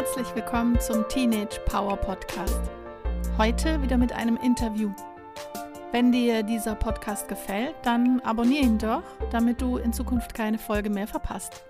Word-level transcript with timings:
Herzlich 0.00 0.34
willkommen 0.34 0.80
zum 0.80 1.06
Teenage 1.08 1.60
Power 1.66 1.94
Podcast. 1.94 2.58
Heute 3.36 3.82
wieder 3.82 3.98
mit 3.98 4.14
einem 4.14 4.38
Interview. 4.38 4.94
Wenn 5.92 6.10
dir 6.10 6.42
dieser 6.42 6.74
Podcast 6.74 7.28
gefällt, 7.28 7.74
dann 7.82 8.18
abonniere 8.20 8.64
ihn 8.64 8.78
doch, 8.78 9.02
damit 9.30 9.60
du 9.60 9.76
in 9.76 9.92
Zukunft 9.92 10.32
keine 10.32 10.58
Folge 10.58 10.88
mehr 10.88 11.06
verpasst. 11.06 11.62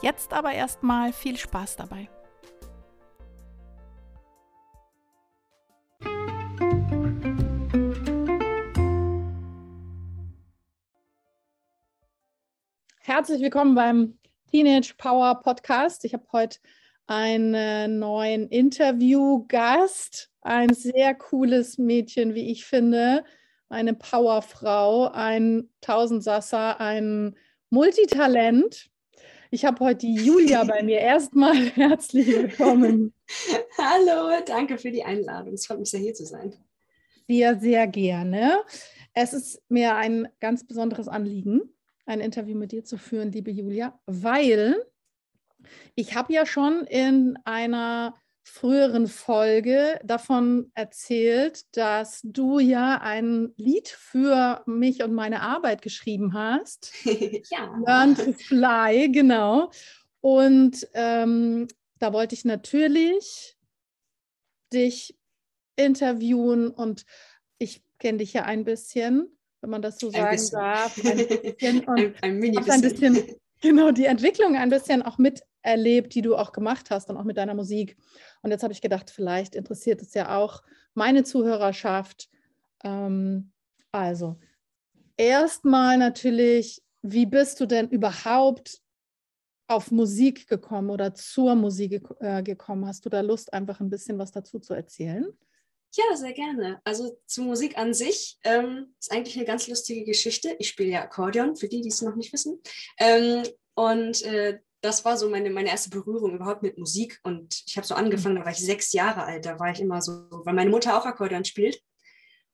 Jetzt 0.00 0.32
aber 0.32 0.52
erstmal 0.52 1.12
viel 1.12 1.36
Spaß 1.36 1.76
dabei. 1.76 2.08
Herzlich 13.00 13.42
willkommen 13.42 13.74
beim 13.74 14.18
Teenage 14.50 14.94
Power 14.96 15.34
Podcast. 15.42 16.06
Ich 16.06 16.14
habe 16.14 16.24
heute 16.32 16.60
einen 17.06 17.98
neuen 17.98 18.48
Interviewgast, 18.48 20.30
ein 20.40 20.72
sehr 20.72 21.14
cooles 21.14 21.78
Mädchen, 21.78 22.34
wie 22.34 22.50
ich 22.50 22.64
finde, 22.64 23.24
eine 23.68 23.94
Powerfrau, 23.94 25.08
ein 25.08 25.68
Tausendsasser, 25.80 26.80
ein 26.80 27.36
Multitalent. 27.70 28.90
Ich 29.50 29.64
habe 29.64 29.84
heute 29.84 30.06
die 30.06 30.14
Julia 30.14 30.64
bei 30.64 30.82
mir. 30.82 30.98
Erstmal 31.00 31.56
herzlich 31.74 32.26
willkommen. 32.26 33.12
Hallo, 33.78 34.42
danke 34.46 34.78
für 34.78 34.90
die 34.90 35.04
Einladung. 35.04 35.54
Es 35.54 35.66
freut 35.66 35.80
mich 35.80 35.90
sehr, 35.90 36.00
hier 36.00 36.14
zu 36.14 36.24
sein. 36.24 36.54
Sehr, 37.28 37.58
sehr 37.58 37.86
gerne. 37.86 38.58
Es 39.12 39.32
ist 39.32 39.62
mir 39.68 39.94
ein 39.96 40.28
ganz 40.40 40.66
besonderes 40.66 41.08
Anliegen, 41.08 41.62
ein 42.06 42.20
Interview 42.20 42.56
mit 42.56 42.72
dir 42.72 42.84
zu 42.84 42.98
führen, 42.98 43.32
liebe 43.32 43.50
Julia, 43.50 43.98
weil 44.06 44.84
ich 45.94 46.14
habe 46.14 46.32
ja 46.32 46.46
schon 46.46 46.84
in 46.84 47.38
einer 47.44 48.14
früheren 48.44 49.08
Folge 49.08 49.98
davon 50.04 50.70
erzählt, 50.74 51.64
dass 51.76 52.20
du 52.22 52.58
ja 52.58 53.00
ein 53.00 53.52
Lied 53.56 53.88
für 53.88 54.62
mich 54.66 55.02
und 55.02 55.14
meine 55.14 55.40
Arbeit 55.40 55.80
geschrieben 55.80 56.34
hast. 56.34 56.92
ja. 57.04 57.74
Learn 57.86 58.14
to 58.14 58.32
Fly, 58.34 59.10
genau. 59.10 59.70
Und 60.20 60.86
ähm, 60.92 61.68
da 61.98 62.12
wollte 62.12 62.34
ich 62.34 62.44
natürlich 62.44 63.56
dich 64.72 65.16
interviewen 65.76 66.68
und 66.68 67.06
ich 67.58 67.82
kenne 67.98 68.18
dich 68.18 68.34
ja 68.34 68.42
ein 68.44 68.64
bisschen, 68.64 69.28
wenn 69.62 69.70
man 69.70 69.80
das 69.82 69.98
so 69.98 70.10
sagen 70.10 70.40
darf. 70.52 71.02
Ein 71.02 71.16
bisschen 71.16 71.84
und 71.86 71.98
ein, 72.22 72.42
ein, 72.42 72.58
ein 72.70 72.80
bisschen 72.82 73.36
genau 73.62 73.90
die 73.90 74.04
Entwicklung 74.04 74.56
ein 74.56 74.68
bisschen 74.68 75.02
auch 75.02 75.18
miterlebt, 75.64 76.14
die 76.14 76.22
du 76.22 76.36
auch 76.36 76.52
gemacht 76.52 76.90
hast 76.90 77.10
und 77.10 77.16
auch 77.16 77.24
mit 77.24 77.36
deiner 77.36 77.54
Musik. 77.54 77.96
Und 78.42 78.50
jetzt 78.50 78.62
habe 78.62 78.72
ich 78.72 78.80
gedacht, 78.80 79.10
vielleicht 79.10 79.54
interessiert 79.54 80.02
es 80.02 80.14
ja 80.14 80.36
auch 80.36 80.62
meine 80.94 81.24
Zuhörerschaft. 81.24 82.28
Ähm, 82.82 83.52
also, 83.92 84.38
erstmal 85.16 85.98
natürlich, 85.98 86.82
wie 87.02 87.26
bist 87.26 87.60
du 87.60 87.66
denn 87.66 87.88
überhaupt 87.88 88.80
auf 89.66 89.90
Musik 89.90 90.46
gekommen 90.46 90.90
oder 90.90 91.14
zur 91.14 91.54
Musik 91.54 92.02
äh, 92.20 92.42
gekommen? 92.42 92.86
Hast 92.86 93.04
du 93.06 93.08
da 93.08 93.20
Lust, 93.20 93.52
einfach 93.52 93.80
ein 93.80 93.90
bisschen 93.90 94.18
was 94.18 94.30
dazu 94.30 94.58
zu 94.58 94.74
erzählen? 94.74 95.26
Ja, 95.96 96.16
sehr 96.16 96.32
gerne. 96.32 96.80
Also 96.82 97.20
zur 97.26 97.44
Musik 97.44 97.78
an 97.78 97.94
sich 97.94 98.36
ähm, 98.42 98.94
ist 98.98 99.12
eigentlich 99.12 99.36
eine 99.36 99.44
ganz 99.44 99.68
lustige 99.68 100.04
Geschichte. 100.04 100.56
Ich 100.58 100.68
spiele 100.68 100.90
ja 100.90 101.02
Akkordeon, 101.02 101.54
für 101.54 101.68
die, 101.68 101.82
die 101.82 101.88
es 101.88 102.02
noch 102.02 102.16
nicht 102.16 102.32
wissen. 102.32 102.60
Ähm, 102.98 103.44
und 103.76 104.22
äh, 104.22 104.58
das 104.84 105.04
war 105.04 105.16
so 105.16 105.30
meine, 105.30 105.50
meine 105.50 105.70
erste 105.70 105.88
Berührung 105.88 106.34
überhaupt 106.34 106.62
mit 106.62 106.76
Musik. 106.76 107.18
Und 107.22 107.62
ich 107.66 107.76
habe 107.76 107.86
so 107.86 107.94
angefangen, 107.94 108.36
da 108.36 108.44
war 108.44 108.52
ich 108.52 108.58
sechs 108.58 108.92
Jahre 108.92 109.24
alt. 109.24 109.46
Da 109.46 109.58
war 109.58 109.70
ich 109.70 109.80
immer 109.80 110.02
so, 110.02 110.26
weil 110.30 110.54
meine 110.54 110.70
Mutter 110.70 110.98
auch 110.98 111.06
Akkordeon 111.06 111.44
spielt. 111.44 111.80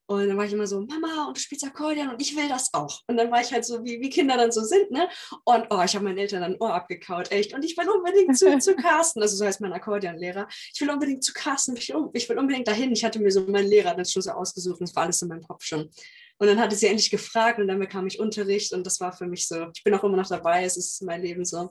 Und 0.06 0.26
dann 0.26 0.36
war 0.36 0.44
ich 0.44 0.52
immer 0.52 0.66
so, 0.66 0.80
Mama, 0.80 1.28
und 1.28 1.36
du 1.36 1.40
spielst 1.40 1.64
Akkordeon 1.64 2.08
und 2.08 2.20
ich 2.20 2.36
will 2.36 2.48
das 2.48 2.74
auch. 2.74 3.00
Und 3.06 3.16
dann 3.16 3.30
war 3.30 3.40
ich 3.40 3.52
halt 3.52 3.64
so, 3.64 3.84
wie, 3.84 4.00
wie 4.00 4.10
Kinder 4.10 4.36
dann 4.36 4.50
so 4.50 4.60
sind, 4.62 4.90
ne? 4.90 5.08
Und 5.44 5.66
oh, 5.70 5.80
ich 5.84 5.94
habe 5.94 6.04
meinen 6.04 6.18
Eltern 6.18 6.40
dann 6.40 6.54
ein 6.54 6.60
Ohr 6.60 6.74
abgekaut, 6.74 7.30
echt. 7.30 7.54
Und 7.54 7.64
ich 7.64 7.76
will 7.76 7.88
unbedingt 7.88 8.36
zu, 8.36 8.58
zu 8.58 8.74
Carsten, 8.82 9.22
also 9.22 9.36
so 9.36 9.44
heißt 9.44 9.60
mein 9.60 9.72
Akkordeonlehrer. 9.72 10.48
Ich 10.74 10.80
will 10.80 10.90
unbedingt 10.90 11.22
zu 11.22 11.32
Carsten, 11.32 11.76
ich 11.76 11.90
will, 11.90 12.08
ich 12.12 12.28
will 12.28 12.38
unbedingt 12.38 12.66
dahin. 12.66 12.90
Ich 12.90 13.04
hatte 13.04 13.20
mir 13.20 13.30
so 13.30 13.42
meinen 13.42 13.68
Lehrer 13.68 13.94
dann 13.94 14.04
schon 14.04 14.22
so 14.22 14.32
ausgesucht 14.32 14.80
und 14.80 14.88
das 14.88 14.96
war 14.96 15.04
alles 15.04 15.22
in 15.22 15.28
meinem 15.28 15.42
Kopf 15.42 15.62
schon. 15.62 15.90
Und 16.38 16.46
dann 16.46 16.58
hatte 16.58 16.74
sie 16.74 16.88
endlich 16.88 17.10
gefragt 17.10 17.60
und 17.60 17.68
dann 17.68 17.78
bekam 17.78 18.08
ich 18.08 18.18
Unterricht 18.18 18.72
und 18.72 18.84
das 18.84 18.98
war 18.98 19.12
für 19.12 19.26
mich 19.26 19.46
so, 19.46 19.68
ich 19.72 19.84
bin 19.84 19.94
auch 19.94 20.02
immer 20.02 20.16
noch 20.16 20.28
dabei, 20.28 20.64
es 20.64 20.76
ist 20.76 21.02
mein 21.02 21.22
Leben 21.22 21.44
so. 21.44 21.70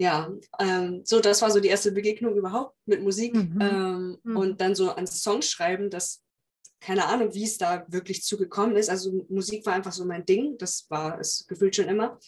Ja, 0.00 0.32
ähm, 0.58 1.02
so 1.04 1.20
das 1.20 1.42
war 1.42 1.50
so 1.50 1.60
die 1.60 1.68
erste 1.68 1.92
Begegnung 1.92 2.34
überhaupt 2.34 2.74
mit 2.86 3.02
Musik 3.02 3.34
mhm. 3.34 3.58
Ähm, 3.60 4.18
mhm. 4.22 4.36
und 4.36 4.60
dann 4.62 4.74
so 4.74 4.90
ans 4.92 5.22
Songschreiben, 5.22 5.90
das 5.90 6.22
keine 6.80 7.04
Ahnung, 7.04 7.34
wie 7.34 7.44
es 7.44 7.58
da 7.58 7.84
wirklich 7.88 8.24
zugekommen 8.24 8.76
ist. 8.76 8.88
Also 8.88 9.26
Musik 9.28 9.66
war 9.66 9.74
einfach 9.74 9.92
so 9.92 10.06
mein 10.06 10.24
Ding, 10.24 10.56
das 10.56 10.86
war 10.88 11.20
es 11.20 11.46
gefühlt 11.46 11.76
schon 11.76 11.88
immer. 11.88 12.18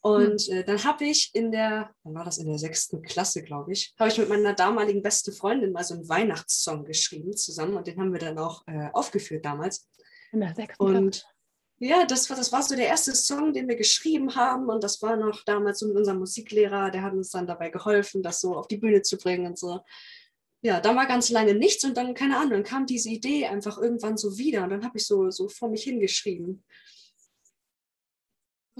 Und 0.00 0.42
hm. 0.42 0.56
äh, 0.56 0.64
dann 0.64 0.82
habe 0.82 1.04
ich 1.04 1.30
in 1.34 1.52
der, 1.52 1.94
wann 2.02 2.14
war 2.14 2.24
das 2.24 2.38
in 2.38 2.48
der 2.48 2.58
sechsten 2.58 3.00
Klasse, 3.02 3.44
glaube 3.44 3.72
ich, 3.72 3.94
habe 3.96 4.10
ich 4.10 4.18
mit 4.18 4.28
meiner 4.28 4.54
damaligen 4.54 5.02
besten 5.02 5.32
Freundin 5.32 5.70
mal 5.70 5.84
so 5.84 5.94
einen 5.94 6.08
Weihnachtssong 6.08 6.84
geschrieben 6.84 7.36
zusammen 7.36 7.74
und 7.74 7.86
den 7.86 8.00
haben 8.00 8.12
wir 8.12 8.18
dann 8.18 8.38
auch 8.38 8.66
äh, 8.66 8.88
aufgeführt 8.92 9.44
damals. 9.44 9.88
In 10.32 10.40
der 10.40 10.54
sechsten 10.54 10.82
Und 10.82 11.24
ja, 11.78 12.04
das 12.06 12.28
war, 12.28 12.36
das 12.36 12.52
war 12.52 12.62
so 12.62 12.74
der 12.74 12.86
erste 12.86 13.14
Song, 13.14 13.52
den 13.52 13.68
wir 13.68 13.76
geschrieben 13.76 14.34
haben 14.34 14.68
und 14.68 14.82
das 14.82 15.00
war 15.02 15.16
noch 15.16 15.44
damals 15.44 15.78
so 15.78 15.86
mit 15.86 15.96
unserem 15.96 16.18
Musiklehrer, 16.18 16.90
der 16.90 17.02
hat 17.02 17.12
uns 17.12 17.30
dann 17.30 17.46
dabei 17.46 17.70
geholfen, 17.70 18.22
das 18.22 18.40
so 18.40 18.56
auf 18.56 18.68
die 18.68 18.78
Bühne 18.78 19.02
zu 19.02 19.16
bringen 19.16 19.46
und 19.46 19.58
so 19.58 19.80
ja, 20.60 20.80
dann 20.80 20.96
war 20.96 21.06
ganz 21.06 21.30
lange 21.30 21.54
nichts 21.54 21.84
und 21.84 21.96
dann, 21.96 22.14
keine 22.14 22.36
Ahnung, 22.36 22.50
dann 22.50 22.64
kam 22.64 22.86
diese 22.86 23.10
Idee 23.10 23.46
einfach 23.46 23.78
irgendwann 23.78 24.16
so 24.16 24.38
wieder 24.38 24.64
und 24.64 24.70
dann 24.70 24.84
habe 24.84 24.98
ich 24.98 25.06
so, 25.06 25.30
so 25.30 25.48
vor 25.48 25.68
mich 25.68 25.84
hingeschrieben. 25.84 26.64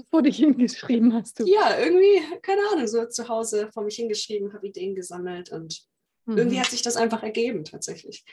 Vor 0.09 0.21
dich 0.21 0.37
hingeschrieben 0.37 1.13
hast 1.13 1.39
du? 1.39 1.45
Ja, 1.45 1.77
irgendwie, 1.77 2.21
keine 2.41 2.61
Ahnung, 2.71 2.87
so 2.87 3.05
zu 3.05 3.27
Hause 3.27 3.69
vor 3.73 3.83
mich 3.83 3.95
hingeschrieben, 3.95 4.53
habe 4.53 4.67
Ideen 4.67 4.95
gesammelt 4.95 5.51
und 5.51 5.85
mhm. 6.25 6.37
irgendwie 6.37 6.59
hat 6.59 6.67
sich 6.67 6.81
das 6.81 6.97
einfach 6.97 7.23
ergeben 7.23 7.63
tatsächlich. 7.63 8.25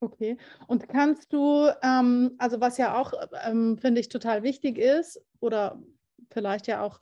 Okay, 0.00 0.36
und 0.66 0.88
kannst 0.88 1.32
du, 1.32 1.68
ähm, 1.82 2.34
also 2.38 2.60
was 2.60 2.76
ja 2.76 3.00
auch, 3.00 3.12
ähm, 3.46 3.78
finde 3.78 4.00
ich, 4.00 4.08
total 4.08 4.42
wichtig 4.42 4.78
ist 4.78 5.22
oder 5.40 5.82
vielleicht 6.30 6.66
ja 6.66 6.82
auch 6.82 7.00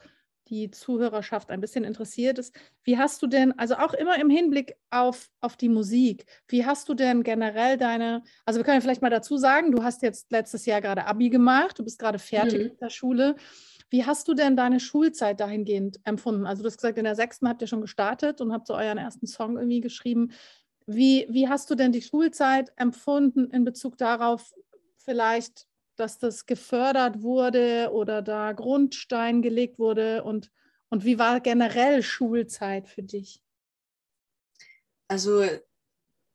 die 0.49 0.71
Zuhörerschaft 0.71 1.51
ein 1.51 1.61
bisschen 1.61 1.83
interessiert 1.83 2.39
ist. 2.39 2.55
Wie 2.85 2.99
hast 2.99 3.23
du 3.23 3.27
denn, 3.27 3.59
also 3.59 3.77
auch 3.77 3.95
immer 3.95 4.21
im 4.21 4.29
Hinblick 4.29 4.75
auf, 4.91 5.31
auf 5.41 5.57
die 5.57 5.69
Musik, 5.69 6.27
wie 6.49 6.67
hast 6.67 6.89
du 6.89 6.95
denn 6.95 7.23
generell 7.23 7.79
deine, 7.79 8.23
also 8.45 8.59
wir 8.59 8.65
können 8.65 8.77
ja 8.77 8.81
vielleicht 8.81 9.03
mal 9.03 9.11
dazu 9.11 9.37
sagen, 9.37 9.73
du 9.73 9.83
hast 9.83 10.03
jetzt 10.03 10.31
letztes 10.31 10.67
Jahr 10.67 10.81
gerade 10.81 11.07
Abi 11.07 11.31
gemacht, 11.31 11.79
du 11.79 11.85
bist 11.85 11.99
gerade 11.99 12.19
fertig 12.19 12.59
mhm. 12.59 12.65
mit 12.65 12.81
der 12.81 12.91
Schule. 12.91 13.37
Wie 13.89 14.05
hast 14.05 14.27
du 14.27 14.35
denn 14.35 14.57
deine 14.57 14.81
Schulzeit 14.81 15.39
dahingehend 15.41 16.01
empfunden? 16.05 16.47
Also 16.47 16.63
du 16.63 16.69
hast 16.69 16.79
gesagt, 16.79 16.99
in 16.99 17.05
der 17.05 17.15
sechsten 17.15 17.49
habt 17.49 17.61
ihr 17.61 17.69
schon 17.69 17.83
gestartet 17.83 18.41
und 18.41 18.53
habt 18.53 18.67
so 18.67 18.75
euren 18.75 18.99
ersten 18.99 19.27
Song 19.27 19.57
irgendwie 19.57 19.81
geschrieben. 19.81 20.33
Wie, 20.87 21.27
wie 21.31 21.49
hast 21.49 21.71
du 21.71 21.75
denn 21.75 21.93
die 21.93 22.03
Schulzeit 22.03 22.73
empfunden 22.77 23.51
in 23.51 23.65
Bezug 23.65 23.97
darauf, 23.99 24.55
vielleicht 24.97 25.67
dass 25.97 26.19
das 26.19 26.47
gefördert 26.47 27.23
wurde 27.23 27.91
oder 27.93 28.23
da 28.23 28.53
Grundstein 28.53 29.43
gelegt 29.43 29.79
wurde? 29.79 30.25
Und, 30.25 30.51
und 30.89 31.05
wie 31.05 31.19
war 31.19 31.41
generell 31.41 32.03
Schulzeit 32.03 32.89
für 32.89 33.03
dich? 33.03 33.43
Also 35.09 35.45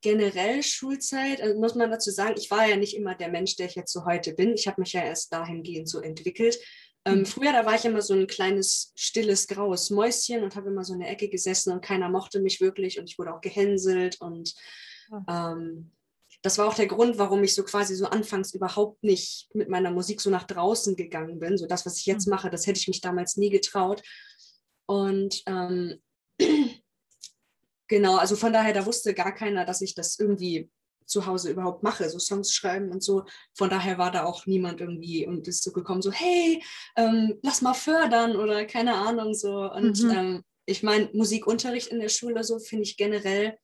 generell 0.02 0.62
Schulzeit, 0.64 1.42
also 1.42 1.60
muss 1.60 1.76
man 1.76 1.90
dazu 1.90 2.12
sagen, 2.12 2.36
ich 2.38 2.52
war 2.52 2.68
ja 2.68 2.76
nicht 2.76 2.96
immer 2.96 3.16
der 3.16 3.30
Mensch, 3.30 3.56
der 3.56 3.66
ich 3.66 3.76
jetzt 3.76 3.92
so 3.92 4.06
heute 4.06 4.34
bin. 4.34 4.54
Ich 4.54 4.68
habe 4.68 4.82
mich 4.82 4.94
ja 4.94 5.02
erst 5.02 5.34
dahingehend 5.34 5.90
so 5.90 6.00
entwickelt. 6.00 6.60
Ähm, 7.08 7.20
mhm. 7.20 7.26
früher, 7.26 7.52
da 7.52 7.66
war 7.66 7.76
ich 7.76 7.86
immer 7.86 8.02
so 8.02 8.14
ein 8.14 8.28
kleines, 8.28 8.92
stilles, 8.96 9.48
graues 9.48 9.90
Mäuschen 9.90 10.44
und 10.44 10.56
habe 10.56 10.70
immer 10.70 10.84
so 10.84 10.94
in 10.94 11.00
der 11.00 11.10
Ecke 11.10 11.30
gesessen 11.30 11.72
und 11.72 11.82
keiner 11.82 12.10
mochte 12.10 12.40
mich 12.40 12.60
wirklich 12.62 13.00
und 13.00 13.10
ich 13.10 13.18
wurde 13.18 13.34
auch 13.34 13.42
gehänselt 13.42 14.20
und 14.20 14.54
ähm, 15.30 15.92
das 16.42 16.58
war 16.58 16.68
auch 16.68 16.76
der 16.76 16.88
Grund, 16.88 17.18
warum 17.18 17.44
ich 17.44 17.56
so 17.56 17.64
quasi 17.64 17.96
so 17.96 18.06
anfangs 18.06 18.54
überhaupt 18.54 19.04
nicht 19.04 19.50
mit 19.54 19.70
meiner 19.70 19.92
Musik 19.92 20.22
so 20.22 20.30
nach 20.30 20.44
draußen 20.44 20.96
gegangen 20.96 21.40
bin. 21.40 21.58
So 21.58 21.66
das, 21.66 21.86
was 21.86 21.98
ich 21.98 22.06
jetzt 22.06 22.28
mhm. 22.28 22.32
mache, 22.32 22.50
das 22.50 22.68
hätte 22.68 22.80
ich 22.80 22.88
mich 22.88 23.02
damals 23.02 23.38
nie 23.38 23.50
getraut. 23.50 24.04
Und 24.86 25.44
ähm, 25.48 26.02
genau, 27.88 28.18
also 28.18 28.36
von 28.36 28.54
daher, 28.54 28.74
da 28.74 28.86
wusste 28.86 29.14
gar 29.14 29.34
keiner, 29.34 29.66
dass 29.66 29.82
ich 29.82 29.96
das 29.96 30.20
irgendwie 30.20 30.70
zu 31.08 31.26
Hause 31.26 31.50
überhaupt 31.50 31.84
mache, 31.84 32.10
so 32.10 32.20
Songs 32.20 32.54
schreiben 32.54 32.92
und 32.92 33.02
so. 33.02 33.26
Von 33.56 33.70
daher 33.70 33.98
war 33.98 34.12
da 34.12 34.26
auch 34.26 34.46
niemand 34.46 34.82
irgendwie 34.82 35.26
und 35.26 35.48
ist 35.48 35.64
so 35.64 35.72
gekommen, 35.72 36.02
so, 36.02 36.12
hey, 36.12 36.62
ähm, 36.96 37.40
lass 37.42 37.62
mal 37.62 37.74
fördern 37.74 38.36
oder 38.36 38.66
keine 38.66 38.96
Ahnung 38.96 39.34
so. 39.34 39.72
Und 39.72 40.04
mhm. 40.04 40.12
ähm, 40.12 40.44
ich 40.66 40.84
meine, 40.84 41.10
Musikunterricht 41.14 41.88
in 41.88 42.00
der 42.00 42.10
Schule 42.10 42.44
so 42.44 42.60
finde 42.60 42.84
ich 42.84 42.98
generell 42.98 43.58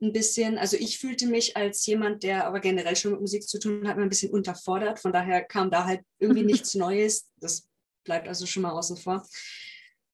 ein 0.00 0.12
bisschen, 0.12 0.58
also 0.58 0.76
ich 0.76 0.98
fühlte 0.98 1.26
mich 1.26 1.56
als 1.56 1.84
jemand, 1.86 2.22
der 2.22 2.46
aber 2.46 2.60
generell 2.60 2.94
schon 2.94 3.12
mit 3.12 3.20
Musik 3.20 3.48
zu 3.48 3.58
tun 3.58 3.88
hat, 3.88 3.98
ein 3.98 4.08
bisschen 4.08 4.32
unterfordert. 4.32 5.00
Von 5.00 5.12
daher 5.12 5.42
kam 5.42 5.70
da 5.70 5.84
halt 5.84 6.02
irgendwie 6.20 6.44
nichts 6.44 6.74
Neues. 6.74 7.28
Das 7.36 7.68
bleibt 8.04 8.28
also 8.28 8.46
schon 8.46 8.62
mal 8.62 8.70
außen 8.70 8.96
vor. 8.96 9.26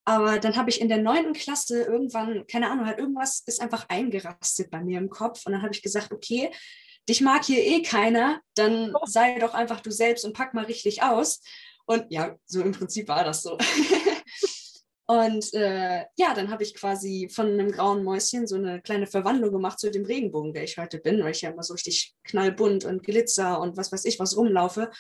Aber 0.05 0.39
dann 0.39 0.57
habe 0.57 0.69
ich 0.69 0.81
in 0.81 0.89
der 0.89 0.99
neunten 0.99 1.33
Klasse 1.33 1.83
irgendwann, 1.83 2.47
keine 2.47 2.71
Ahnung, 2.71 2.87
halt 2.87 2.99
irgendwas 2.99 3.43
ist 3.47 3.61
einfach 3.61 3.89
eingerastet 3.89 4.71
bei 4.71 4.83
mir 4.83 4.99
im 4.99 5.09
Kopf. 5.09 5.47
Und 5.47 5.53
dann 5.53 5.63
habe 5.63 5.73
ich 5.73 5.83
gesagt, 5.83 6.13
okay, 6.13 6.51
dich 7.09 7.21
mag 7.21 7.45
hier 7.45 7.63
eh 7.65 7.83
keiner, 7.83 8.41
dann 8.55 8.95
oh. 8.95 9.07
sei 9.07 9.39
doch 9.39 9.55
einfach 9.55 9.81
du 9.81 9.91
selbst 9.91 10.25
und 10.25 10.35
pack 10.35 10.55
mal 10.55 10.65
richtig 10.65 11.03
aus. 11.03 11.41
Und 11.87 12.07
ja, 12.11 12.37
so 12.47 12.63
im 12.63 12.73
Prinzip 12.73 13.09
war 13.09 13.25
das 13.25 13.43
so. 13.43 13.59
und 15.07 15.53
äh, 15.55 16.05
ja, 16.17 16.35
dann 16.35 16.51
habe 16.51 16.63
ich 16.63 16.75
quasi 16.75 17.29
von 17.33 17.47
einem 17.47 17.71
grauen 17.71 18.05
Mäuschen 18.05 18.47
so 18.47 18.57
eine 18.57 18.81
kleine 18.81 19.07
Verwandlung 19.07 19.53
gemacht 19.53 19.79
zu 19.79 19.91
dem 19.91 20.05
Regenbogen, 20.05 20.55
der 20.55 20.65
ich 20.65 20.79
heute 20.79 20.99
bin, 20.99 21.23
weil 21.23 21.33
ich 21.33 21.43
ja 21.43 21.51
immer 21.51 21.63
so 21.63 21.75
richtig 21.75 22.15
knallbunt 22.25 22.85
und 22.85 23.03
Glitzer 23.03 23.61
und 23.61 23.77
was 23.77 23.93
weiß 23.93 24.05
ich 24.07 24.19
was 24.19 24.37
rumlaufe. 24.37 24.91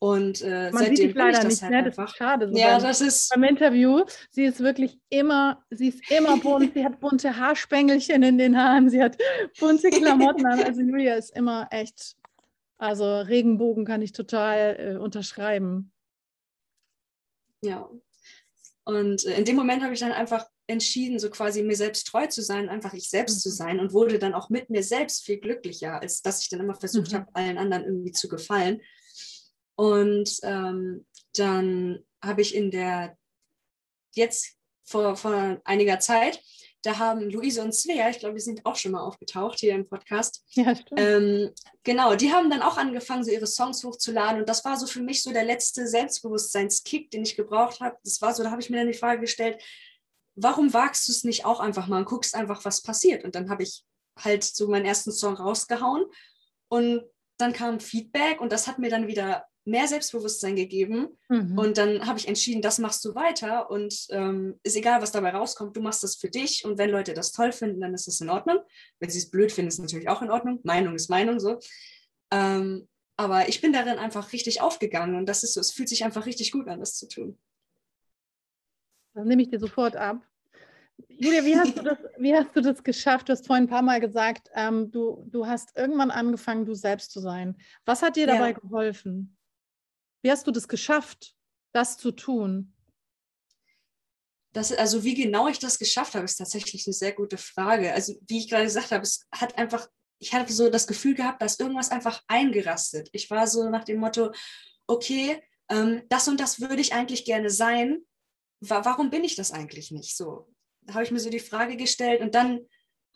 Und 0.00 0.42
äh, 0.42 0.70
Man 0.70 0.84
sieht 0.84 0.98
dich 0.98 1.14
leider 1.14 1.42
nicht, 1.42 1.60
halt 1.60 1.72
ne? 1.72 1.90
Das 1.90 1.98
ist 1.98 2.16
schade. 2.16 2.48
So 2.48 2.56
ja, 2.56 2.74
beim, 2.74 2.82
das 2.82 3.00
ist. 3.00 3.30
Beim 3.30 3.42
Interview, 3.42 4.04
sie 4.30 4.44
ist 4.44 4.60
wirklich 4.60 5.00
immer, 5.08 5.64
sie 5.70 5.88
ist 5.88 6.10
immer 6.10 6.36
bunt. 6.36 6.72
sie 6.74 6.84
hat 6.84 7.00
bunte 7.00 7.36
Haarspengelchen 7.36 8.22
in 8.22 8.38
den 8.38 8.56
Haaren, 8.56 8.90
sie 8.90 9.02
hat 9.02 9.16
bunte 9.58 9.90
Klamotten 9.90 10.46
an. 10.46 10.62
Also 10.62 10.82
Julia 10.82 11.14
ist 11.14 11.36
immer 11.36 11.66
echt, 11.72 12.16
also 12.76 13.20
Regenbogen 13.22 13.84
kann 13.84 14.00
ich 14.00 14.12
total 14.12 14.76
äh, 14.78 14.96
unterschreiben. 14.98 15.90
Ja. 17.62 17.88
Und 18.84 19.26
äh, 19.26 19.36
in 19.36 19.44
dem 19.44 19.56
Moment 19.56 19.82
habe 19.82 19.94
ich 19.94 20.00
dann 20.00 20.12
einfach 20.12 20.46
entschieden, 20.68 21.18
so 21.18 21.28
quasi 21.28 21.64
mir 21.64 21.76
selbst 21.76 22.06
treu 22.06 22.26
zu 22.26 22.42
sein, 22.42 22.68
einfach 22.68 22.92
ich 22.92 23.10
selbst 23.10 23.36
mhm. 23.36 23.40
zu 23.40 23.50
sein 23.50 23.80
und 23.80 23.92
wurde 23.92 24.20
dann 24.20 24.34
auch 24.34 24.48
mit 24.48 24.70
mir 24.70 24.84
selbst 24.84 25.24
viel 25.24 25.38
glücklicher, 25.38 26.00
als 26.00 26.22
dass 26.22 26.42
ich 26.42 26.50
dann 26.50 26.60
immer 26.60 26.74
versucht 26.76 27.10
mhm. 27.10 27.16
habe, 27.16 27.26
allen 27.32 27.58
anderen 27.58 27.84
irgendwie 27.84 28.12
zu 28.12 28.28
gefallen. 28.28 28.80
Und 29.78 30.40
ähm, 30.42 31.06
dann 31.36 32.04
habe 32.20 32.42
ich 32.42 32.52
in 32.52 32.72
der, 32.72 33.16
jetzt 34.12 34.56
vor, 34.84 35.14
vor 35.14 35.60
einiger 35.64 36.00
Zeit, 36.00 36.42
da 36.82 36.98
haben 36.98 37.30
Luise 37.30 37.62
und 37.62 37.72
Svea, 37.72 38.10
ich 38.10 38.18
glaube, 38.18 38.34
die 38.34 38.40
sind 38.40 38.66
auch 38.66 38.74
schon 38.74 38.90
mal 38.90 39.02
aufgetaucht 39.02 39.60
hier 39.60 39.76
im 39.76 39.88
Podcast. 39.88 40.44
Ja, 40.50 40.74
stimmt. 40.74 41.00
Ähm, 41.00 41.50
genau, 41.84 42.16
die 42.16 42.32
haben 42.32 42.50
dann 42.50 42.62
auch 42.62 42.76
angefangen, 42.76 43.22
so 43.22 43.30
ihre 43.30 43.46
Songs 43.46 43.84
hochzuladen. 43.84 44.40
Und 44.40 44.48
das 44.48 44.64
war 44.64 44.76
so 44.76 44.86
für 44.88 45.00
mich 45.00 45.22
so 45.22 45.32
der 45.32 45.44
letzte 45.44 45.86
Selbstbewusstseinskick, 45.86 47.12
den 47.12 47.22
ich 47.22 47.36
gebraucht 47.36 47.78
habe. 47.80 47.96
Das 48.02 48.20
war 48.20 48.34
so, 48.34 48.42
da 48.42 48.50
habe 48.50 48.60
ich 48.60 48.70
mir 48.70 48.78
dann 48.78 48.90
die 48.90 48.98
Frage 48.98 49.20
gestellt, 49.20 49.62
warum 50.34 50.72
wagst 50.72 51.06
du 51.06 51.12
es 51.12 51.22
nicht 51.22 51.44
auch 51.44 51.60
einfach 51.60 51.86
mal 51.86 51.98
und 51.98 52.08
guckst 52.08 52.34
einfach, 52.34 52.64
was 52.64 52.82
passiert? 52.82 53.24
Und 53.24 53.36
dann 53.36 53.48
habe 53.48 53.62
ich 53.62 53.84
halt 54.18 54.42
so 54.42 54.66
meinen 54.66 54.86
ersten 54.86 55.12
Song 55.12 55.34
rausgehauen 55.34 56.04
und 56.68 57.04
dann 57.36 57.52
kam 57.52 57.78
Feedback 57.78 58.40
und 58.40 58.50
das 58.50 58.66
hat 58.66 58.80
mir 58.80 58.90
dann 58.90 59.06
wieder 59.06 59.44
mehr 59.68 59.86
Selbstbewusstsein 59.86 60.56
gegeben. 60.56 61.08
Mhm. 61.28 61.58
Und 61.58 61.78
dann 61.78 62.06
habe 62.06 62.18
ich 62.18 62.28
entschieden, 62.28 62.62
das 62.62 62.78
machst 62.78 63.04
du 63.04 63.14
weiter. 63.14 63.70
Und 63.70 64.06
ähm, 64.10 64.58
ist 64.62 64.76
egal, 64.76 65.02
was 65.02 65.12
dabei 65.12 65.30
rauskommt, 65.30 65.76
du 65.76 65.80
machst 65.80 66.02
das 66.02 66.16
für 66.16 66.28
dich. 66.28 66.64
Und 66.64 66.78
wenn 66.78 66.90
Leute 66.90 67.14
das 67.14 67.32
toll 67.32 67.52
finden, 67.52 67.80
dann 67.80 67.94
ist 67.94 68.06
das 68.06 68.20
in 68.20 68.30
Ordnung. 68.30 68.58
Wenn 68.98 69.10
sie 69.10 69.18
es 69.18 69.30
blöd 69.30 69.52
finden, 69.52 69.68
ist 69.68 69.74
es 69.74 69.80
natürlich 69.80 70.08
auch 70.08 70.22
in 70.22 70.30
Ordnung. 70.30 70.60
Meinung 70.64 70.94
ist 70.94 71.10
Meinung 71.10 71.38
so. 71.38 71.58
Ähm, 72.30 72.88
aber 73.16 73.48
ich 73.48 73.60
bin 73.60 73.72
darin 73.72 73.98
einfach 73.98 74.32
richtig 74.32 74.60
aufgegangen 74.60 75.16
und 75.16 75.26
das 75.26 75.42
ist 75.42 75.54
so, 75.54 75.60
es 75.60 75.72
fühlt 75.72 75.88
sich 75.88 76.04
einfach 76.04 76.24
richtig 76.24 76.52
gut 76.52 76.68
an, 76.68 76.78
das 76.78 76.94
zu 76.94 77.08
tun. 77.08 77.36
Das 79.14 79.26
nehme 79.26 79.42
ich 79.42 79.50
dir 79.50 79.58
sofort 79.58 79.96
ab. 79.96 80.24
Julia, 81.08 81.44
wie 81.44 81.56
hast 81.56 81.76
du 81.76 81.82
das, 81.82 81.98
wie 82.18 82.34
hast 82.34 82.54
du 82.54 82.60
das 82.60 82.82
geschafft? 82.82 83.28
Du 83.28 83.32
hast 83.32 83.46
vorhin 83.46 83.64
ein 83.64 83.68
paar 83.68 83.82
Mal 83.82 84.00
gesagt, 84.00 84.48
ähm, 84.54 84.90
du, 84.92 85.26
du 85.30 85.46
hast 85.46 85.76
irgendwann 85.76 86.12
angefangen, 86.12 86.64
du 86.64 86.74
selbst 86.74 87.10
zu 87.10 87.20
sein. 87.20 87.56
Was 87.84 88.02
hat 88.02 88.14
dir 88.14 88.28
dabei 88.28 88.50
ja. 88.50 88.58
geholfen? 88.58 89.36
Wie 90.22 90.30
hast 90.30 90.46
du 90.46 90.50
das 90.50 90.68
geschafft, 90.68 91.34
das 91.72 91.96
zu 91.96 92.10
tun? 92.12 92.74
Das, 94.52 94.72
also 94.72 95.04
wie 95.04 95.14
genau 95.14 95.46
ich 95.48 95.58
das 95.58 95.78
geschafft 95.78 96.14
habe, 96.14 96.24
ist 96.24 96.36
tatsächlich 96.36 96.86
eine 96.86 96.94
sehr 96.94 97.12
gute 97.12 97.38
Frage. 97.38 97.92
Also 97.92 98.14
wie 98.26 98.38
ich 98.38 98.48
gerade 98.48 98.64
gesagt 98.64 98.90
habe, 98.90 99.02
es 99.02 99.26
hat 99.32 99.56
einfach, 99.58 99.88
ich 100.18 100.32
hatte 100.32 100.52
so 100.52 100.70
das 100.70 100.86
Gefühl 100.86 101.14
gehabt, 101.14 101.42
dass 101.42 101.60
irgendwas 101.60 101.90
einfach 101.90 102.22
eingerastet. 102.26 103.08
Ich 103.12 103.30
war 103.30 103.46
so 103.46 103.68
nach 103.68 103.84
dem 103.84 104.00
Motto, 104.00 104.32
okay, 104.86 105.42
ähm, 105.68 106.02
das 106.08 106.28
und 106.28 106.40
das 106.40 106.60
würde 106.60 106.80
ich 106.80 106.94
eigentlich 106.94 107.24
gerne 107.24 107.50
sein. 107.50 107.98
Warum 108.60 109.10
bin 109.10 109.22
ich 109.22 109.36
das 109.36 109.52
eigentlich 109.52 109.90
nicht 109.90 110.16
so? 110.16 110.50
Da 110.82 110.94
habe 110.94 111.04
ich 111.04 111.10
mir 111.10 111.20
so 111.20 111.30
die 111.30 111.38
Frage 111.38 111.76
gestellt 111.76 112.22
und 112.22 112.34
dann 112.34 112.60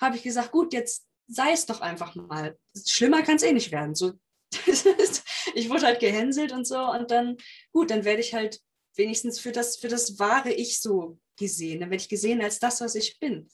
habe 0.01 0.17
ich 0.17 0.23
gesagt, 0.23 0.53
gut, 0.53 0.73
jetzt 0.73 1.07
sei 1.27 1.53
es 1.53 1.67
doch 1.67 1.81
einfach 1.81 2.15
mal. 2.15 2.59
Schlimmer 2.87 3.23
kann 3.23 3.37
es 3.37 3.43
eh 3.43 3.53
nicht 3.53 3.73
werden. 3.73 3.95
So, 3.95 4.13
ich 5.55 5.71
wurde 5.71 5.87
halt 5.87 6.01
gehänselt 6.01 6.53
und 6.53 6.67
so 6.67 6.79
und 6.79 7.11
dann, 7.11 7.37
gut, 7.73 7.91
dann 7.91 8.05
werde 8.05 8.21
ich 8.21 8.35
halt 8.35 8.61
wenigstens 8.97 9.41
für 9.41 9.53
das, 9.53 9.77
für 9.77 9.89
das 9.89 10.19
wahre 10.19 10.53
Ich 10.53 10.81
so 10.81 11.19
gesehen. 11.37 11.81
Dann 11.81 11.91
werde 11.91 12.03
ich 12.03 12.09
gesehen 12.09 12.43
als 12.43 12.59
das, 12.59 12.81
was 12.81 12.95
ich 12.95 13.19
bin. 13.19 13.49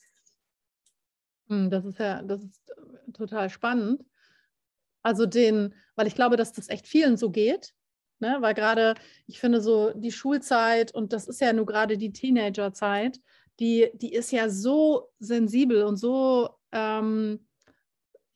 Hm, 1.48 1.70
das 1.70 1.84
ist 1.84 1.98
ja, 1.98 2.22
das 2.22 2.42
ist 2.42 2.70
äh, 2.70 3.12
total 3.12 3.50
spannend. 3.50 4.04
Also 5.02 5.26
den, 5.26 5.74
weil 5.94 6.06
ich 6.06 6.14
glaube, 6.14 6.36
dass 6.36 6.52
das 6.52 6.68
echt 6.68 6.86
vielen 6.86 7.16
so 7.16 7.30
geht. 7.30 7.72
Ne? 8.20 8.38
Weil 8.40 8.54
gerade, 8.54 8.94
ich 9.26 9.38
finde 9.38 9.60
so 9.60 9.92
die 9.94 10.12
Schulzeit 10.12 10.92
und 10.92 11.12
das 11.12 11.28
ist 11.28 11.40
ja 11.40 11.52
nur 11.52 11.66
gerade 11.66 11.96
die 11.96 12.12
Teenagerzeit, 12.12 13.20
die, 13.60 13.90
die 13.94 14.12
ist 14.12 14.32
ja 14.32 14.48
so 14.48 15.10
sensibel 15.18 15.84
und 15.84 15.96
so 15.96 16.50
ähm, 16.72 17.47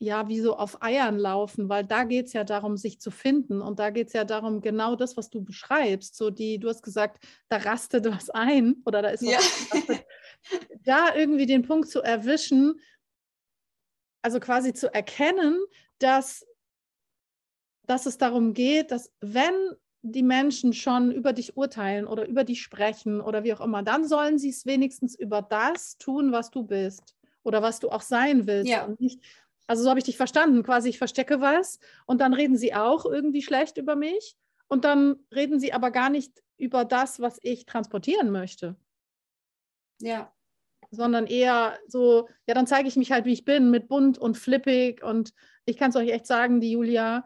ja 0.02 0.26
wie 0.28 0.40
so 0.40 0.56
auf 0.56 0.82
Eiern 0.82 1.16
laufen, 1.16 1.68
weil 1.68 1.84
da 1.84 2.02
geht 2.02 2.26
es 2.26 2.32
ja 2.32 2.42
darum, 2.42 2.76
sich 2.76 3.00
zu 3.00 3.12
finden. 3.12 3.62
Und 3.62 3.78
da 3.78 3.90
geht 3.90 4.08
es 4.08 4.12
ja 4.12 4.24
darum, 4.24 4.60
genau 4.60 4.96
das, 4.96 5.16
was 5.16 5.30
du 5.30 5.42
beschreibst. 5.42 6.16
So 6.16 6.30
die, 6.30 6.58
du 6.58 6.68
hast 6.68 6.82
gesagt, 6.82 7.24
da 7.48 7.58
rastet 7.58 8.04
was 8.06 8.28
ein 8.28 8.82
oder 8.84 9.00
da 9.02 9.10
ist 9.10 9.22
was 9.22 9.88
ja. 9.88 9.98
da 10.84 11.14
irgendwie 11.14 11.46
den 11.46 11.62
Punkt 11.62 11.88
zu 11.88 12.02
erwischen, 12.02 12.80
also 14.22 14.40
quasi 14.40 14.72
zu 14.72 14.92
erkennen, 14.92 15.56
dass, 15.98 16.44
dass 17.86 18.06
es 18.06 18.18
darum 18.18 18.54
geht, 18.54 18.90
dass 18.90 19.12
wenn 19.20 19.54
die 20.02 20.24
Menschen 20.24 20.72
schon 20.72 21.12
über 21.12 21.32
dich 21.32 21.56
urteilen 21.56 22.08
oder 22.08 22.26
über 22.26 22.42
dich 22.42 22.60
sprechen 22.60 23.20
oder 23.20 23.44
wie 23.44 23.54
auch 23.54 23.60
immer, 23.60 23.84
dann 23.84 24.04
sollen 24.04 24.36
sie 24.40 24.50
es 24.50 24.66
wenigstens 24.66 25.14
über 25.14 25.42
das 25.42 25.96
tun, 25.96 26.32
was 26.32 26.50
du 26.50 26.64
bist 26.64 27.14
oder 27.44 27.62
was 27.62 27.78
du 27.78 27.88
auch 27.88 28.02
sein 28.02 28.48
willst 28.48 28.70
ja. 28.70 28.84
und 28.84 29.00
nicht 29.00 29.22
also 29.72 29.84
so 29.84 29.88
habe 29.88 30.00
ich 30.00 30.04
dich 30.04 30.18
verstanden. 30.18 30.62
Quasi, 30.62 30.90
ich 30.90 30.98
verstecke 30.98 31.40
was 31.40 31.78
und 32.04 32.20
dann 32.20 32.34
reden 32.34 32.58
sie 32.58 32.74
auch 32.74 33.06
irgendwie 33.06 33.40
schlecht 33.40 33.78
über 33.78 33.96
mich 33.96 34.36
und 34.68 34.84
dann 34.84 35.16
reden 35.34 35.58
sie 35.58 35.72
aber 35.72 35.90
gar 35.90 36.10
nicht 36.10 36.42
über 36.58 36.84
das, 36.84 37.20
was 37.20 37.38
ich 37.40 37.64
transportieren 37.64 38.30
möchte. 38.30 38.76
Ja. 39.98 40.30
Sondern 40.90 41.26
eher 41.26 41.78
so, 41.88 42.28
ja, 42.46 42.52
dann 42.52 42.66
zeige 42.66 42.86
ich 42.86 42.96
mich 42.96 43.12
halt, 43.12 43.24
wie 43.24 43.32
ich 43.32 43.46
bin, 43.46 43.70
mit 43.70 43.88
bunt 43.88 44.18
und 44.18 44.36
flippig. 44.36 45.02
Und 45.02 45.32
ich 45.64 45.78
kann 45.78 45.88
es 45.88 45.96
euch 45.96 46.10
echt 46.10 46.26
sagen, 46.26 46.60
die 46.60 46.72
Julia, 46.72 47.24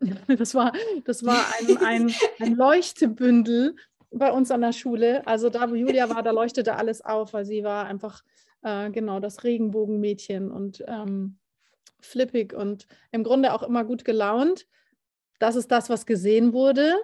das 0.28 0.54
war, 0.54 0.72
das 1.06 1.24
war 1.24 1.44
ein, 1.58 1.76
ein, 1.78 2.14
ein 2.38 2.54
Leuchtebündel 2.54 3.74
bei 4.12 4.30
uns 4.30 4.52
an 4.52 4.60
der 4.60 4.72
Schule. 4.72 5.26
Also 5.26 5.50
da, 5.50 5.68
wo 5.68 5.74
Julia 5.74 6.08
war, 6.08 6.22
da 6.22 6.30
leuchtete 6.30 6.76
alles 6.76 7.04
auf, 7.04 7.32
weil 7.32 7.44
sie 7.44 7.64
war 7.64 7.86
einfach 7.86 8.22
äh, 8.62 8.90
genau 8.90 9.18
das 9.18 9.42
Regenbogenmädchen. 9.42 10.52
Und 10.52 10.84
ähm, 10.86 11.39
flippig 12.04 12.52
und 12.52 12.86
im 13.12 13.24
Grunde 13.24 13.52
auch 13.52 13.62
immer 13.62 13.84
gut 13.84 14.04
gelaunt. 14.04 14.66
Das 15.38 15.56
ist 15.56 15.70
das, 15.70 15.88
was 15.88 16.06
gesehen 16.06 16.52
wurde. 16.52 16.94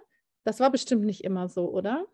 Das 0.44 0.60
war 0.60 0.70
bestimmt 0.70 1.04
nicht 1.04 1.24
immer 1.24 1.48
so, 1.48 1.70
oder? 1.70 2.06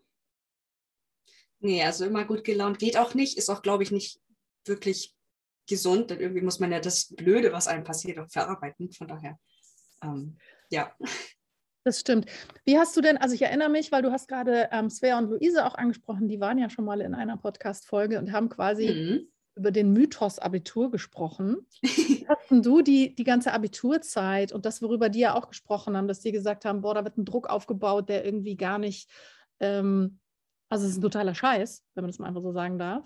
Nee, 1.61 1.83
also 1.83 2.05
immer 2.05 2.25
gut 2.25 2.45
gelaunt 2.45 2.79
geht 2.79 2.97
auch 2.97 3.15
nicht, 3.15 3.39
ist 3.39 3.51
auch, 3.51 3.63
glaube 3.63 3.83
ich, 3.83 3.91
nicht 3.91 4.21
wirklich 4.65 5.15
gesund, 5.69 6.11
denn 6.11 6.21
irgendwie 6.21 6.41
muss 6.41 6.59
man 6.59 6.73
ja 6.73 6.81
das 6.81 7.15
Blöde, 7.15 7.53
was 7.53 7.69
einem 7.69 7.85
passiert, 7.85 8.19
auch 8.19 8.29
verarbeiten. 8.29 8.91
Von 8.93 9.09
daher, 9.09 9.39
ähm, 10.03 10.39
ja. 10.71 10.93
Das 11.85 12.01
stimmt. 12.01 12.27
Wie 12.65 12.79
hast 12.79 12.97
du 12.97 13.01
denn, 13.01 13.17
also 13.17 13.35
ich 13.35 13.43
erinnere 13.43 13.69
mich, 13.69 13.91
weil 13.91 14.03
du 14.03 14.13
hast 14.13 14.29
gerade 14.29 14.69
ähm, 14.73 14.89
Svea 14.89 15.19
und 15.19 15.31
Luise 15.31 15.67
auch 15.67 15.75
angesprochen, 15.75 16.29
die 16.29 16.41
waren 16.41 16.59
ja 16.59 16.71
schon 16.71 16.85
mal 16.85 17.01
in 17.01 17.15
einer 17.15 17.37
Podcast-Folge 17.37 18.19
und 18.19 18.33
haben 18.33 18.49
quasi 18.49 18.89
mhm 18.89 19.33
über 19.55 19.71
den 19.71 19.93
Mythos 19.93 20.39
Abitur 20.39 20.91
gesprochen. 20.91 21.67
Hast 22.29 22.51
du 22.51 22.83
die, 22.83 23.15
die 23.15 23.25
ganze 23.25 23.53
Abiturzeit 23.53 24.53
und 24.53 24.65
das, 24.65 24.83
worüber 24.83 25.09
die 25.09 25.21
ja 25.21 25.35
auch 25.35 25.49
gesprochen 25.49 25.97
haben, 25.97 26.09
dass 26.09 26.21
die 26.21 26.33
gesagt 26.33 26.65
haben, 26.65 26.81
boah, 26.81 26.95
da 26.95 27.05
wird 27.05 27.19
ein 27.19 27.25
Druck 27.25 27.49
aufgebaut, 27.49 28.09
der 28.09 28.25
irgendwie 28.25 28.57
gar 28.57 28.79
nicht, 28.79 29.11
ähm, 29.61 30.19
also 30.69 30.85
es 30.87 30.93
ist 30.93 30.99
ein 30.99 31.03
totaler 31.03 31.35
Scheiß, 31.35 31.85
wenn 31.95 32.03
man 32.03 32.11
das 32.11 32.19
mal 32.19 32.29
einfach 32.29 32.43
so 32.43 32.53
sagen 32.53 32.79
darf. 32.79 33.05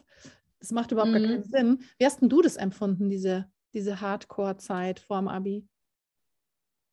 Das 0.61 0.71
macht 0.71 0.93
überhaupt 0.93 1.13
mhm. 1.13 1.15
gar 1.15 1.23
keinen 1.23 1.45
Sinn. 1.45 1.79
Wie 1.99 2.07
hast 2.07 2.21
denn 2.21 2.29
du 2.29 2.43
das 2.43 2.57
empfunden, 2.57 3.11
diese, 3.11 3.51
diese 3.75 4.01
Hardcore-Zeit 4.01 5.01
vorm 5.01 5.29
Abi? 5.29 5.67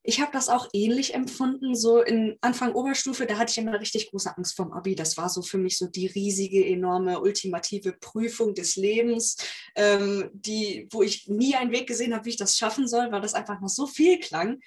Ich 0.04 0.20
habe 0.20 0.32
das 0.34 0.50
auch 0.50 0.68
ähnlich 0.74 1.14
empfunden, 1.14 1.76
so 1.76 2.02
in 2.02 2.38
Anfang 2.42 2.74
Oberstufe, 2.74 3.26
da 3.26 3.38
hatte 3.38 3.52
ich 3.52 3.58
immer 3.58 3.80
richtig 3.80 4.12
große 4.12 4.36
Angst 4.36 4.56
vorm 4.56 4.74
Abi. 4.74 4.96
Das 4.96 5.18
war 5.18 5.30
so 5.30 5.42
für 5.42 5.58
mich 5.58 5.78
so 5.78 5.88
die 5.88 6.08
riesige, 6.08 6.66
enorme, 6.66 7.22
ultimative 7.22 7.94
Prüfung 7.94 8.54
des 8.54 8.76
Lebens, 8.76 9.38
ähm, 9.76 10.30
die, 10.34 10.88
wo 10.92 11.04
ich 11.04 11.28
nie 11.30 11.56
einen 11.56 11.72
Weg 11.72 11.88
gesehen 11.88 12.14
habe, 12.14 12.26
wie 12.26 12.32
ich 12.32 12.38
das 12.38 12.58
schaffen 12.58 12.88
soll, 12.88 13.12
weil 13.12 13.22
das 13.22 13.34
einfach 13.34 13.62
noch 13.62 13.70
so 13.70 13.88
viel 13.88 14.20
klang. 14.20 14.60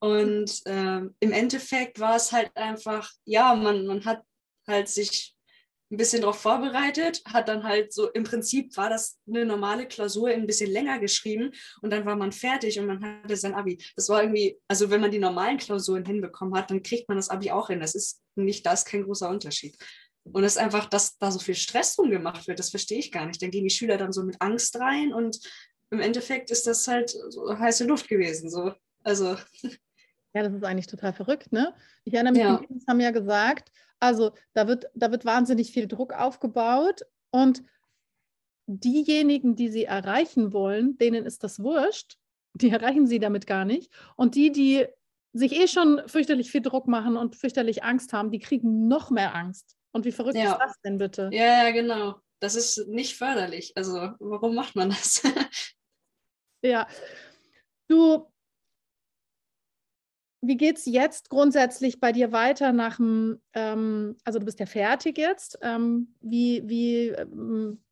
Und 0.00 0.62
ähm, 0.66 1.14
im 1.20 1.30
Endeffekt 1.30 2.00
war 2.00 2.16
es 2.16 2.32
halt 2.32 2.50
einfach, 2.56 3.12
ja, 3.24 3.54
man, 3.54 3.86
man 3.86 4.04
hat 4.04 4.22
halt 4.66 4.88
sich 4.88 5.36
ein 5.92 5.98
bisschen 5.98 6.22
darauf 6.22 6.40
vorbereitet, 6.40 7.22
hat 7.26 7.48
dann 7.48 7.64
halt 7.64 7.92
so, 7.92 8.10
im 8.10 8.24
Prinzip 8.24 8.74
war 8.78 8.88
das 8.88 9.18
eine 9.28 9.44
normale 9.44 9.86
Klausur 9.86 10.30
ein 10.30 10.46
bisschen 10.46 10.70
länger 10.70 10.98
geschrieben 10.98 11.52
und 11.82 11.90
dann 11.90 12.06
war 12.06 12.16
man 12.16 12.32
fertig 12.32 12.80
und 12.80 12.86
man 12.86 13.04
hatte 13.04 13.36
sein 13.36 13.54
Abi. 13.54 13.78
Das 13.94 14.08
war 14.08 14.22
irgendwie, 14.22 14.58
also 14.68 14.90
wenn 14.90 15.02
man 15.02 15.10
die 15.10 15.18
normalen 15.18 15.58
Klausuren 15.58 16.06
hinbekommen 16.06 16.54
hat, 16.54 16.70
dann 16.70 16.82
kriegt 16.82 17.08
man 17.08 17.18
das 17.18 17.28
Abi 17.28 17.50
auch 17.50 17.68
hin. 17.68 17.80
Das 17.80 17.94
ist 17.94 18.22
nicht, 18.36 18.64
das 18.64 18.86
kein 18.86 19.04
großer 19.04 19.28
Unterschied. 19.28 19.76
Und 20.24 20.44
es 20.44 20.52
ist 20.52 20.58
einfach, 20.58 20.86
dass 20.86 21.18
da 21.18 21.30
so 21.30 21.38
viel 21.38 21.54
Stress 21.54 21.94
drum 21.96 22.10
gemacht 22.10 22.48
wird, 22.48 22.58
das 22.58 22.70
verstehe 22.70 22.98
ich 22.98 23.12
gar 23.12 23.26
nicht. 23.26 23.42
Dann 23.42 23.50
gehen 23.50 23.64
die 23.64 23.70
Schüler 23.70 23.98
dann 23.98 24.12
so 24.12 24.22
mit 24.22 24.40
Angst 24.40 24.78
rein 24.80 25.12
und 25.12 25.38
im 25.90 26.00
Endeffekt 26.00 26.50
ist 26.50 26.66
das 26.66 26.88
halt 26.88 27.10
so 27.10 27.58
heiße 27.58 27.84
Luft 27.84 28.08
gewesen. 28.08 28.48
So. 28.48 28.72
Also. 29.02 29.36
Ja, 30.34 30.42
das 30.42 30.54
ist 30.54 30.64
eigentlich 30.64 30.86
total 30.86 31.12
verrückt, 31.12 31.52
ne? 31.52 31.74
Ich 32.04 32.14
erinnere 32.14 32.32
mich, 32.32 32.42
ja. 32.42 32.62
die 32.66 32.82
haben 32.88 33.00
ja 33.00 33.10
gesagt, 33.10 33.70
also 34.02 34.32
da 34.52 34.66
wird, 34.66 34.90
da 34.94 35.12
wird 35.12 35.24
wahnsinnig 35.24 35.70
viel 35.70 35.86
Druck 35.86 36.12
aufgebaut 36.12 37.02
und 37.30 37.62
diejenigen, 38.66 39.54
die 39.54 39.68
sie 39.68 39.84
erreichen 39.84 40.52
wollen, 40.52 40.98
denen 40.98 41.24
ist 41.24 41.44
das 41.44 41.62
wurscht. 41.62 42.16
Die 42.54 42.70
erreichen 42.70 43.06
sie 43.06 43.20
damit 43.20 43.46
gar 43.46 43.64
nicht. 43.64 43.92
Und 44.16 44.34
die, 44.34 44.50
die 44.50 44.86
sich 45.32 45.52
eh 45.52 45.68
schon 45.68 46.02
fürchterlich 46.06 46.50
viel 46.50 46.62
Druck 46.62 46.88
machen 46.88 47.16
und 47.16 47.36
fürchterlich 47.36 47.84
Angst 47.84 48.12
haben, 48.12 48.32
die 48.32 48.40
kriegen 48.40 48.88
noch 48.88 49.10
mehr 49.10 49.36
Angst. 49.36 49.76
Und 49.92 50.04
wie 50.04 50.12
verrückt 50.12 50.36
ja. 50.36 50.52
ist 50.52 50.58
das 50.58 50.80
denn 50.84 50.98
bitte? 50.98 51.30
Ja, 51.32 51.64
ja, 51.64 51.70
genau. 51.70 52.16
Das 52.40 52.56
ist 52.56 52.88
nicht 52.88 53.16
förderlich. 53.16 53.72
Also 53.76 54.14
warum 54.18 54.56
macht 54.56 54.74
man 54.74 54.90
das? 54.90 55.22
ja. 56.62 56.88
Du, 57.88 58.31
wie 60.42 60.56
geht 60.56 60.76
es 60.76 60.86
jetzt 60.86 61.30
grundsätzlich 61.30 62.00
bei 62.00 62.10
dir 62.10 62.32
weiter 62.32 62.72
nach 62.72 62.96
dem, 62.96 63.40
ähm, 63.54 64.16
also 64.24 64.40
du 64.40 64.44
bist 64.44 64.58
ja 64.58 64.66
fertig 64.66 65.16
jetzt. 65.16 65.56
Ähm, 65.62 66.14
wie, 66.20 66.68
wie, 66.68 67.08
ähm, 67.08 67.82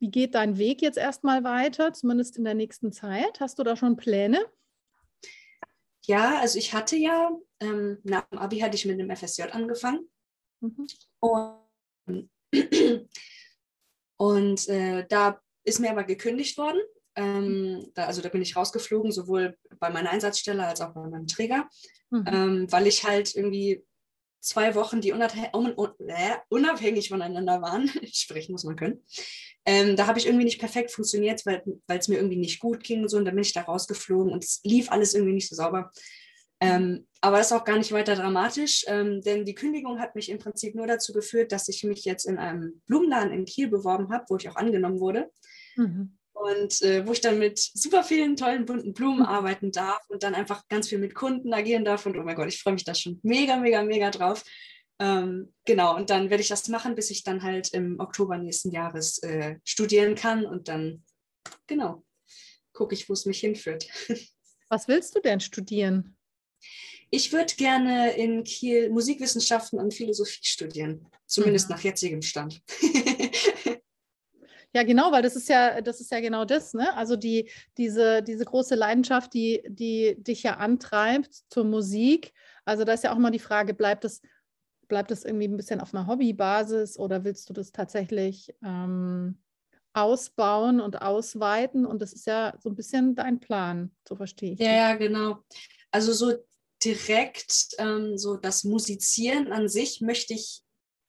wie 0.00 0.10
geht 0.10 0.34
dein 0.34 0.56
Weg 0.56 0.80
jetzt 0.80 0.96
erstmal 0.96 1.44
weiter, 1.44 1.92
zumindest 1.92 2.38
in 2.38 2.44
der 2.44 2.54
nächsten 2.54 2.90
Zeit? 2.90 3.38
Hast 3.38 3.58
du 3.58 3.62
da 3.64 3.76
schon 3.76 3.96
Pläne? 3.96 4.46
Ja, 6.06 6.40
also 6.40 6.58
ich 6.58 6.72
hatte 6.72 6.96
ja, 6.96 7.30
ähm, 7.60 7.98
nach 8.02 8.26
dem 8.28 8.38
Abi 8.38 8.60
hatte 8.60 8.76
ich 8.76 8.86
mit 8.86 8.98
einem 8.98 9.14
FSJ 9.14 9.42
angefangen. 9.52 10.08
Mhm. 10.60 10.86
Und, 11.20 12.30
und 14.16 14.68
äh, 14.68 15.06
da 15.06 15.40
ist 15.64 15.80
mir 15.80 15.90
aber 15.90 16.04
gekündigt 16.04 16.56
worden. 16.56 16.80
Ähm, 17.16 17.90
da, 17.94 18.06
also 18.06 18.22
da 18.22 18.28
bin 18.28 18.42
ich 18.42 18.56
rausgeflogen, 18.56 19.12
sowohl 19.12 19.56
bei 19.78 19.90
meiner 19.90 20.10
Einsatzstelle 20.10 20.66
als 20.66 20.80
auch 20.80 20.94
bei 20.94 21.06
meinem 21.08 21.26
Träger, 21.26 21.68
mhm. 22.10 22.24
ähm, 22.26 22.72
weil 22.72 22.86
ich 22.86 23.04
halt 23.04 23.34
irgendwie 23.34 23.84
zwei 24.40 24.74
Wochen, 24.74 25.00
die 25.00 25.12
unabhängig 25.12 27.08
voneinander 27.08 27.62
waren, 27.62 27.88
sprechen 28.12 28.52
muss 28.52 28.64
man 28.64 28.76
können, 28.76 29.02
ähm, 29.66 29.96
da 29.96 30.06
habe 30.06 30.18
ich 30.18 30.26
irgendwie 30.26 30.44
nicht 30.44 30.60
perfekt 30.60 30.90
funktioniert, 30.90 31.46
weil 31.46 31.62
es 31.88 32.08
mir 32.08 32.16
irgendwie 32.16 32.36
nicht 32.36 32.60
gut 32.60 32.84
ging 32.84 33.02
und 33.02 33.08
so. 33.08 33.16
Und 33.16 33.24
dann 33.24 33.34
bin 33.34 33.42
ich 33.42 33.54
da 33.54 33.62
rausgeflogen 33.62 34.32
und 34.32 34.44
es 34.44 34.60
lief 34.64 34.90
alles 34.90 35.14
irgendwie 35.14 35.32
nicht 35.32 35.48
so 35.48 35.56
sauber. 35.56 35.90
Ähm, 36.60 37.06
aber 37.20 37.38
das 37.38 37.48
ist 37.48 37.52
auch 37.52 37.64
gar 37.64 37.78
nicht 37.78 37.92
weiter 37.92 38.14
dramatisch, 38.14 38.84
ähm, 38.86 39.20
denn 39.22 39.44
die 39.44 39.54
Kündigung 39.54 39.98
hat 39.98 40.14
mich 40.14 40.30
im 40.30 40.38
Prinzip 40.38 40.74
nur 40.74 40.86
dazu 40.86 41.12
geführt, 41.12 41.52
dass 41.52 41.68
ich 41.68 41.82
mich 41.84 42.04
jetzt 42.04 42.24
in 42.26 42.38
einem 42.38 42.80
Blumenladen 42.86 43.32
in 43.32 43.44
Kiel 43.44 43.68
beworben 43.68 44.12
habe, 44.12 44.24
wo 44.28 44.36
ich 44.36 44.48
auch 44.48 44.56
angenommen 44.56 45.00
wurde. 45.00 45.30
Mhm. 45.76 46.16
Und 46.34 46.82
äh, 46.82 47.06
wo 47.06 47.12
ich 47.12 47.20
dann 47.20 47.38
mit 47.38 47.58
super 47.58 48.02
vielen 48.02 48.36
tollen 48.36 48.66
bunten 48.66 48.92
Blumen 48.92 49.20
mhm. 49.20 49.26
arbeiten 49.26 49.72
darf 49.72 50.02
und 50.08 50.22
dann 50.22 50.34
einfach 50.34 50.66
ganz 50.68 50.88
viel 50.88 50.98
mit 50.98 51.14
Kunden 51.14 51.54
agieren 51.54 51.84
darf. 51.84 52.04
Und 52.06 52.18
oh 52.18 52.22
mein 52.22 52.36
Gott, 52.36 52.48
ich 52.48 52.60
freue 52.60 52.74
mich 52.74 52.84
da 52.84 52.94
schon 52.94 53.20
mega, 53.22 53.56
mega, 53.56 53.82
mega 53.82 54.10
drauf. 54.10 54.44
Ähm, 55.00 55.52
genau, 55.64 55.96
und 55.96 56.10
dann 56.10 56.30
werde 56.30 56.42
ich 56.42 56.48
das 56.48 56.68
machen, 56.68 56.94
bis 56.94 57.10
ich 57.10 57.24
dann 57.24 57.42
halt 57.42 57.72
im 57.72 57.98
Oktober 57.98 58.36
nächsten 58.36 58.70
Jahres 58.70 59.18
äh, 59.22 59.56
studieren 59.64 60.14
kann 60.14 60.44
und 60.44 60.68
dann, 60.68 61.04
genau, 61.66 62.04
gucke 62.72 62.94
ich, 62.94 63.08
wo 63.08 63.12
es 63.12 63.26
mich 63.26 63.40
hinführt. 63.40 63.86
Was 64.68 64.88
willst 64.88 65.14
du 65.14 65.20
denn 65.20 65.40
studieren? 65.40 66.16
Ich 67.10 67.32
würde 67.32 67.54
gerne 67.54 68.16
in 68.16 68.44
Kiel 68.44 68.90
Musikwissenschaften 68.90 69.78
und 69.78 69.94
Philosophie 69.94 70.44
studieren, 70.44 71.06
zumindest 71.26 71.68
mhm. 71.68 71.76
nach 71.76 71.84
jetzigem 71.84 72.22
Stand. 72.22 72.62
Ja, 74.74 74.82
genau, 74.82 75.12
weil 75.12 75.22
das 75.22 75.36
ist 75.36 75.48
ja, 75.48 75.80
das 75.80 76.00
ist 76.00 76.10
ja 76.10 76.18
genau 76.18 76.44
das, 76.44 76.74
ne? 76.74 76.96
Also 76.96 77.14
die, 77.14 77.48
diese, 77.78 78.22
diese 78.22 78.44
große 78.44 78.74
Leidenschaft, 78.74 79.32
die, 79.32 79.62
die 79.68 80.16
dich 80.18 80.42
ja 80.42 80.56
antreibt 80.56 81.32
zur 81.48 81.64
Musik. 81.64 82.32
Also 82.64 82.82
da 82.82 82.92
ist 82.92 83.04
ja 83.04 83.12
auch 83.12 83.18
mal 83.18 83.30
die 83.30 83.38
Frage, 83.38 83.72
bleibt 83.72 84.04
es, 84.04 84.20
bleibt 84.88 85.12
es 85.12 85.24
irgendwie 85.24 85.46
ein 85.46 85.56
bisschen 85.56 85.80
auf 85.80 85.94
einer 85.94 86.08
Hobbybasis 86.08 86.98
oder 86.98 87.22
willst 87.22 87.48
du 87.48 87.52
das 87.52 87.70
tatsächlich 87.70 88.52
ähm, 88.64 89.38
ausbauen 89.92 90.80
und 90.80 91.00
ausweiten? 91.02 91.86
Und 91.86 92.02
das 92.02 92.12
ist 92.12 92.26
ja 92.26 92.54
so 92.58 92.68
ein 92.68 92.74
bisschen 92.74 93.14
dein 93.14 93.38
Plan, 93.38 93.92
so 94.08 94.16
verstehe 94.16 94.54
ich. 94.54 94.58
Ja, 94.58 94.72
ja, 94.72 94.94
genau. 94.96 95.38
Also 95.92 96.12
so 96.12 96.32
direkt 96.84 97.76
ähm, 97.78 98.18
so 98.18 98.36
das 98.36 98.64
Musizieren 98.64 99.52
an 99.52 99.68
sich 99.68 100.00
möchte 100.00 100.34
ich 100.34 100.63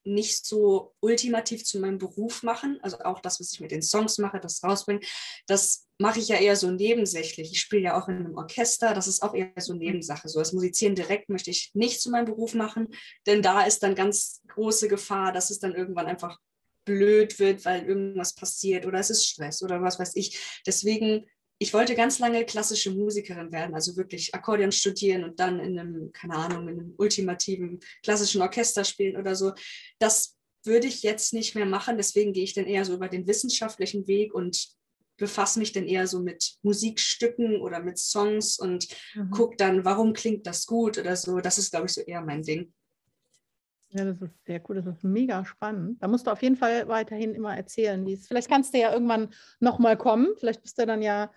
nicht 0.06 0.46
so 0.46 0.94
ultimativ 1.00 1.64
zu 1.64 1.80
meinem 1.80 1.98
Beruf 1.98 2.44
machen. 2.44 2.80
Also 2.82 3.00
auch 3.00 3.20
das, 3.20 3.40
was 3.40 3.52
ich 3.52 3.60
mit 3.60 3.72
den 3.72 3.82
Songs 3.82 4.18
mache, 4.18 4.40
das 4.40 4.64
rausbringen, 4.64 5.04
das 5.48 5.88
mache 5.98 6.20
ich 6.20 6.28
ja 6.28 6.38
eher 6.38 6.56
so 6.56 6.72
nebensächlich. 6.72 7.52
Ich 7.52 7.60
spiele 7.60 7.84
ja 7.84 8.02
auch 8.02 8.08
in 8.08 8.18
einem 8.18 8.38
Orchester, 8.38 8.94
das 8.94 9.08
ist 9.08 9.22
auch 9.24 9.34
eher 9.34 9.52
so 9.58 9.74
Nebensache. 9.74 10.30
So 10.30 10.40
das 10.40 10.54
Musizieren 10.54 10.96
direkt 10.96 11.30
möchte 11.30 11.52
ich 11.52 11.72
nicht 11.74 12.02
zu 12.02 12.10
meinem 12.12 12.26
Beruf 12.26 12.54
machen, 12.54 12.88
denn 13.26 13.42
da 13.42 13.64
ist 13.66 13.84
dann 13.84 13.96
ganz 13.96 14.42
große 14.48 14.88
Gefahr, 14.88 15.32
dass 15.32 15.50
es 15.50 15.60
dann 15.60 15.74
irgendwann 15.74 16.08
einfach 16.08 16.40
blöd 16.86 17.40
wird, 17.40 17.66
weil 17.66 17.84
irgendwas 17.86 18.36
passiert 18.36 18.86
oder 18.86 19.00
es 19.00 19.10
ist 19.10 19.26
Stress 19.26 19.64
oder 19.64 19.82
was 19.82 20.00
weiß 20.00 20.16
ich. 20.16 20.62
Deswegen 20.66 21.26
ich 21.58 21.74
wollte 21.74 21.96
ganz 21.96 22.20
lange 22.20 22.46
klassische 22.46 22.92
Musikerin 22.92 23.52
werden, 23.52 23.76
also 23.76 23.96
wirklich 23.96 24.36
Akkordeon 24.36 24.72
studieren 24.72 25.24
und 25.24 25.40
dann 25.40 25.60
in 25.60 25.80
einem, 25.80 26.12
keine 26.12 26.36
Ahnung, 26.36 26.68
in 26.68 26.80
einem 26.80 26.94
ultimativen 26.98 27.80
klassischen 28.04 28.42
Orchester 28.42 28.84
spielen 28.84 29.16
oder 29.16 29.36
so. 29.36 29.54
Das 30.00 30.36
würde 30.66 30.88
ich 30.88 31.04
jetzt 31.04 31.34
nicht 31.34 31.56
mehr 31.56 31.66
machen. 31.66 31.98
Deswegen 31.98 32.34
gehe 32.34 32.44
ich 32.44 32.54
dann 32.54 32.66
eher 32.66 32.84
so 32.84 32.94
über 32.94 33.08
den 33.08 33.28
wissenschaftlichen 33.28 34.08
Weg 34.08 34.34
und 34.34 34.76
befasse 35.18 35.60
mich 35.60 35.72
dann 35.72 35.88
eher 35.88 36.08
so 36.08 36.20
mit 36.20 36.58
Musikstücken 36.62 37.62
oder 37.62 37.80
mit 37.80 37.98
Songs 37.98 38.60
und 38.60 38.88
mhm. 39.14 39.32
gucke 39.32 39.56
dann, 39.56 39.86
warum 39.86 40.14
klingt 40.14 40.46
das 40.46 40.66
gut 40.66 40.98
oder 40.98 41.16
so. 41.16 41.40
Das 41.40 41.58
ist, 41.58 41.72
glaube 41.72 41.86
ich, 41.86 41.94
so 41.94 42.02
eher 42.02 42.22
mein 42.22 42.44
Ding. 42.44 42.74
Ja, 43.96 44.04
das 44.04 44.22
ist 44.22 44.46
sehr 44.46 44.62
cool, 44.68 44.76
das 44.76 44.88
ist 44.88 45.06
mega 45.06 45.46
spannend. 45.46 46.04
Da 46.04 46.10
musst 46.10 46.28
du 46.28 46.32
auf 46.32 46.42
jeden 46.42 46.58
Fall 46.58 46.90
weiterhin 46.90 47.34
immer 47.34 47.56
erzählen, 47.56 48.06
wie 48.06 48.12
es. 48.12 48.28
Vielleicht 48.28 48.50
kannst 48.50 48.74
du 48.74 48.78
ja 48.78 48.92
irgendwann 48.92 49.30
nochmal 49.62 49.96
kommen. 49.96 50.28
Vielleicht 50.38 50.62
bist 50.62 50.78
du 50.78 50.86
dann 50.86 51.02
ja 51.02 51.32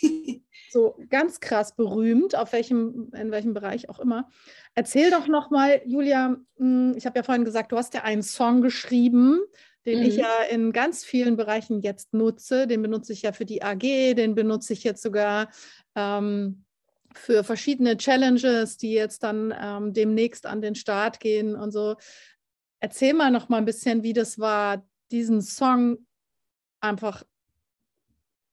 so 0.70 0.96
ganz 1.10 1.40
krass 1.40 1.74
berühmt, 1.74 2.36
auf 2.36 2.52
welchem, 2.52 3.10
in 3.14 3.32
welchem 3.32 3.52
Bereich 3.52 3.88
auch 3.88 3.98
immer. 3.98 4.28
Erzähl 4.76 5.10
doch 5.10 5.26
nochmal, 5.26 5.82
Julia, 5.86 6.36
hm, 6.58 6.94
ich 6.96 7.04
habe 7.04 7.18
ja 7.18 7.24
vorhin 7.24 7.44
gesagt, 7.44 7.72
du 7.72 7.76
hast 7.76 7.94
ja 7.94 8.02
einen 8.02 8.22
Song 8.22 8.60
geschrieben, 8.60 9.40
den 9.84 9.98
mhm. 9.98 10.06
ich 10.06 10.16
ja 10.16 10.42
in 10.50 10.72
ganz 10.72 11.04
vielen 11.04 11.36
Bereichen 11.36 11.80
jetzt 11.80 12.14
nutze. 12.14 12.68
Den 12.68 12.82
benutze 12.82 13.12
ich 13.12 13.22
ja 13.22 13.32
für 13.32 13.44
die 13.44 13.64
AG, 13.64 14.14
den 14.14 14.36
benutze 14.36 14.72
ich 14.72 14.84
jetzt 14.84 15.02
sogar 15.02 15.48
ähm, 15.96 16.63
für 17.18 17.44
verschiedene 17.44 17.96
Challenges, 17.96 18.76
die 18.76 18.92
jetzt 18.92 19.22
dann 19.22 19.54
ähm, 19.58 19.92
demnächst 19.92 20.46
an 20.46 20.60
den 20.60 20.74
Start 20.74 21.20
gehen 21.20 21.54
und 21.54 21.70
so. 21.70 21.96
Erzähl 22.80 23.14
mal 23.14 23.30
noch 23.30 23.48
mal 23.48 23.58
ein 23.58 23.64
bisschen, 23.64 24.02
wie 24.02 24.12
das 24.12 24.38
war, 24.38 24.86
diesen 25.10 25.42
Song 25.42 26.06
einfach 26.80 27.24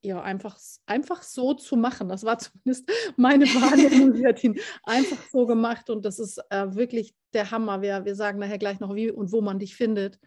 ja, 0.03 0.21
einfach, 0.21 0.57
einfach 0.87 1.21
so 1.21 1.53
zu 1.53 1.77
machen. 1.77 2.09
Das 2.09 2.23
war 2.23 2.37
zumindest 2.39 2.89
meine 3.17 3.45
Wahrnehmung. 3.45 4.15
Sie 4.15 4.25
hat 4.25 4.43
ihn 4.43 4.59
einfach 4.83 5.17
so 5.31 5.45
gemacht 5.45 5.89
und 5.89 6.05
das 6.05 6.19
ist 6.19 6.39
äh, 6.49 6.73
wirklich 6.75 7.13
der 7.33 7.51
Hammer. 7.51 7.81
Wir, 7.81 8.03
wir 8.05 8.15
sagen 8.15 8.39
nachher 8.39 8.57
gleich 8.57 8.79
noch, 8.79 8.95
wie 8.95 9.11
und 9.11 9.31
wo 9.31 9.41
man 9.41 9.59
dich 9.59 9.75
findet. 9.75 10.19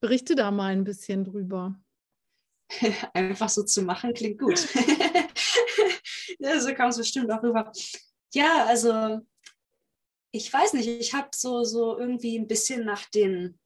Berichte 0.00 0.34
da 0.34 0.50
mal 0.50 0.72
ein 0.72 0.84
bisschen 0.84 1.24
drüber. 1.24 1.74
Einfach 3.12 3.48
so 3.48 3.62
zu 3.64 3.82
machen 3.82 4.14
klingt 4.14 4.38
gut. 4.38 4.68
ja, 6.38 6.60
so 6.60 6.74
kam 6.74 6.90
es 6.90 6.98
bestimmt 6.98 7.30
auch 7.30 7.42
rüber. 7.42 7.72
Ja, 8.34 8.66
also 8.66 9.20
ich 10.30 10.52
weiß 10.52 10.74
nicht, 10.74 10.88
ich 10.88 11.14
habe 11.14 11.28
so, 11.34 11.64
so 11.64 11.98
irgendwie 11.98 12.38
ein 12.38 12.46
bisschen 12.46 12.84
nach 12.84 13.08
den, 13.10 13.58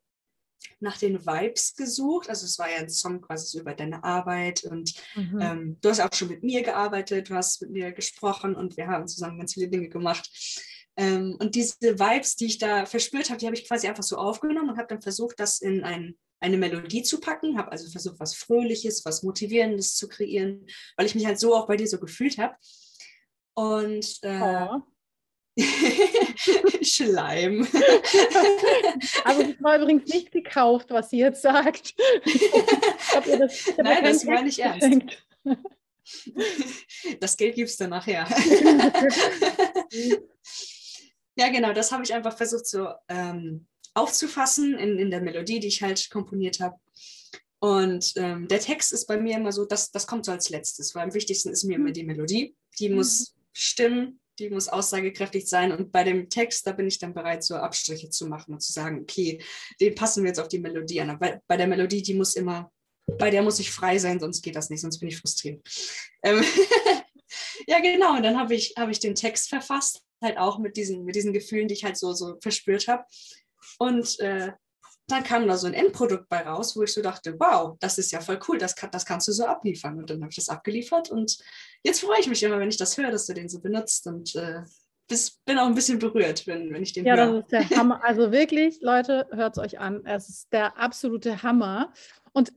nach 0.80 0.96
den 0.96 1.24
Vibes 1.26 1.74
gesucht. 1.74 2.28
Also 2.28 2.46
es 2.46 2.58
war 2.58 2.70
ja 2.70 2.78
ein 2.78 2.88
Song 2.88 3.20
quasi 3.20 3.46
so 3.46 3.60
über 3.60 3.74
deine 3.74 4.04
Arbeit 4.04 4.64
und 4.64 4.94
mhm. 5.16 5.40
ähm, 5.40 5.78
du 5.80 5.88
hast 5.88 6.00
auch 6.00 6.14
schon 6.14 6.28
mit 6.28 6.42
mir 6.42 6.62
gearbeitet, 6.62 7.30
du 7.30 7.34
hast 7.34 7.60
mit 7.62 7.70
mir 7.70 7.92
gesprochen 7.92 8.54
und 8.54 8.76
wir 8.76 8.86
haben 8.86 9.08
zusammen 9.08 9.38
ganz 9.38 9.54
viele 9.54 9.68
Dinge 9.68 9.88
gemacht. 9.88 10.30
Ähm, 10.96 11.36
und 11.40 11.54
diese 11.54 11.76
Vibes, 11.80 12.36
die 12.36 12.46
ich 12.46 12.58
da 12.58 12.86
verspürt 12.86 13.30
habe, 13.30 13.38
die 13.38 13.46
habe 13.46 13.56
ich 13.56 13.66
quasi 13.66 13.88
einfach 13.88 14.02
so 14.02 14.16
aufgenommen 14.16 14.70
und 14.70 14.78
habe 14.78 14.88
dann 14.88 15.02
versucht, 15.02 15.40
das 15.40 15.60
in 15.60 15.82
ein, 15.84 16.16
eine 16.42 16.56
Melodie 16.56 17.02
zu 17.02 17.20
packen, 17.20 17.56
habe 17.56 17.70
also 17.72 17.88
versucht, 17.88 18.18
was 18.18 18.34
Fröhliches, 18.34 19.04
was 19.04 19.22
Motivierendes 19.22 19.94
zu 19.94 20.08
kreieren, 20.08 20.66
weil 20.96 21.06
ich 21.06 21.14
mich 21.14 21.24
halt 21.24 21.38
so 21.38 21.54
auch 21.54 21.66
bei 21.66 21.76
dir 21.76 21.86
so 21.86 21.98
gefühlt 21.98 22.36
habe. 22.38 22.56
Und 23.54 24.18
äh, 24.22 24.66
oh. 24.68 24.82
Schleim. 26.82 27.66
also 29.24 29.42
das 29.42 29.62
war 29.62 29.78
übrigens 29.78 30.12
nicht 30.12 30.32
gekauft, 30.32 30.90
was 30.90 31.10
sie 31.10 31.18
jetzt 31.18 31.42
sagt. 31.42 31.94
das, 33.38 33.72
Nein, 33.76 34.04
das 34.04 34.24
meine 34.24 34.48
ich 34.48 34.60
ernst. 34.60 35.24
Das 37.20 37.36
Geld 37.36 37.54
gibst 37.54 37.80
du 37.80 37.86
nachher. 37.86 38.26
ja, 41.36 41.48
genau, 41.48 41.72
das 41.72 41.92
habe 41.92 42.02
ich 42.02 42.12
einfach 42.12 42.36
versucht 42.36 42.66
so 42.66 42.88
ähm, 43.08 43.66
aufzufassen 43.94 44.74
in, 44.74 44.98
in 44.98 45.10
der 45.10 45.20
Melodie, 45.20 45.60
die 45.60 45.68
ich 45.68 45.82
halt 45.82 46.10
komponiert 46.10 46.60
habe. 46.60 46.76
Und 47.60 48.14
ähm, 48.16 48.48
der 48.48 48.58
Text 48.58 48.92
ist 48.92 49.06
bei 49.06 49.16
mir 49.16 49.36
immer 49.36 49.52
so, 49.52 49.64
das, 49.64 49.92
das 49.92 50.06
kommt 50.06 50.24
so 50.24 50.32
als 50.32 50.50
letztes, 50.50 50.94
weil 50.94 51.04
am 51.04 51.14
wichtigsten 51.14 51.50
ist 51.50 51.62
mir 51.62 51.76
immer 51.76 51.90
mhm. 51.90 51.94
die 51.94 52.04
Melodie. 52.04 52.56
Die 52.80 52.88
mhm. 52.88 52.96
muss 52.96 53.36
stimmen, 53.52 54.20
die 54.38 54.50
muss 54.50 54.68
aussagekräftig 54.68 55.48
sein. 55.48 55.70
Und 55.70 55.92
bei 55.92 56.02
dem 56.04 56.28
Text, 56.28 56.66
da 56.66 56.72
bin 56.72 56.88
ich 56.88 56.98
dann 56.98 57.14
bereit, 57.14 57.44
so 57.44 57.54
Abstriche 57.54 58.10
zu 58.10 58.26
machen 58.26 58.54
und 58.54 58.62
zu 58.62 58.72
sagen, 58.72 59.02
okay, 59.02 59.40
den 59.80 59.94
passen 59.94 60.24
wir 60.24 60.28
jetzt 60.28 60.40
auf 60.40 60.48
die 60.48 60.58
Melodie 60.58 61.00
an. 61.02 61.10
Aber 61.10 61.40
bei 61.46 61.56
der 61.56 61.68
Melodie, 61.68 62.02
die 62.02 62.14
muss 62.14 62.34
immer, 62.34 62.72
bei 63.18 63.30
der 63.30 63.42
muss 63.42 63.60
ich 63.60 63.70
frei 63.70 63.98
sein, 63.98 64.18
sonst 64.18 64.42
geht 64.42 64.56
das 64.56 64.68
nicht, 64.68 64.80
sonst 64.80 64.98
bin 64.98 65.08
ich 65.08 65.18
frustriert. 65.18 65.62
Ähm 66.24 66.42
ja, 67.68 67.78
genau. 67.80 68.16
Und 68.16 68.24
dann 68.24 68.38
habe 68.38 68.54
ich, 68.54 68.74
hab 68.76 68.88
ich 68.88 68.98
den 68.98 69.14
Text 69.14 69.48
verfasst, 69.48 70.02
halt 70.20 70.38
auch 70.38 70.58
mit 70.58 70.76
diesen, 70.76 71.04
mit 71.04 71.14
diesen 71.14 71.32
Gefühlen, 71.32 71.68
die 71.68 71.74
ich 71.74 71.84
halt 71.84 71.96
so, 71.96 72.12
so 72.12 72.38
verspürt 72.40 72.88
habe. 72.88 73.04
Und 73.78 74.18
äh, 74.20 74.52
dann 75.08 75.24
kam 75.24 75.46
da 75.46 75.56
so 75.56 75.66
ein 75.66 75.74
Endprodukt 75.74 76.28
bei 76.28 76.42
raus, 76.42 76.76
wo 76.76 76.82
ich 76.82 76.92
so 76.92 77.02
dachte, 77.02 77.34
wow, 77.38 77.76
das 77.80 77.98
ist 77.98 78.12
ja 78.12 78.20
voll 78.20 78.38
cool, 78.48 78.58
das, 78.58 78.76
kann, 78.76 78.90
das 78.90 79.04
kannst 79.04 79.28
du 79.28 79.32
so 79.32 79.44
abliefern. 79.44 79.98
Und 79.98 80.10
dann 80.10 80.20
habe 80.20 80.30
ich 80.30 80.36
das 80.36 80.48
abgeliefert 80.48 81.10
und 81.10 81.36
jetzt 81.82 82.00
freue 82.00 82.20
ich 82.20 82.28
mich 82.28 82.42
immer, 82.42 82.58
wenn 82.58 82.68
ich 82.68 82.76
das 82.76 82.96
höre, 82.96 83.10
dass 83.10 83.26
du 83.26 83.34
den 83.34 83.48
so 83.48 83.60
benutzt 83.60 84.06
und 84.06 84.34
äh, 84.36 84.62
bis, 85.08 85.38
bin 85.44 85.58
auch 85.58 85.66
ein 85.66 85.74
bisschen 85.74 85.98
berührt, 85.98 86.46
wenn, 86.46 86.72
wenn 86.72 86.82
ich 86.82 86.92
den 86.92 87.04
ja, 87.04 87.16
höre. 87.16 87.24
Ja, 87.24 87.32
das 87.32 87.42
ist 87.42 87.70
der 87.70 87.78
Hammer. 87.78 88.00
Also 88.04 88.32
wirklich, 88.32 88.80
Leute, 88.80 89.26
hört 89.32 89.56
es 89.56 89.62
euch 89.62 89.78
an. 89.78 90.04
Es 90.06 90.28
ist 90.28 90.52
der 90.52 90.78
absolute 90.78 91.42
Hammer. 91.42 91.92
Und 92.32 92.52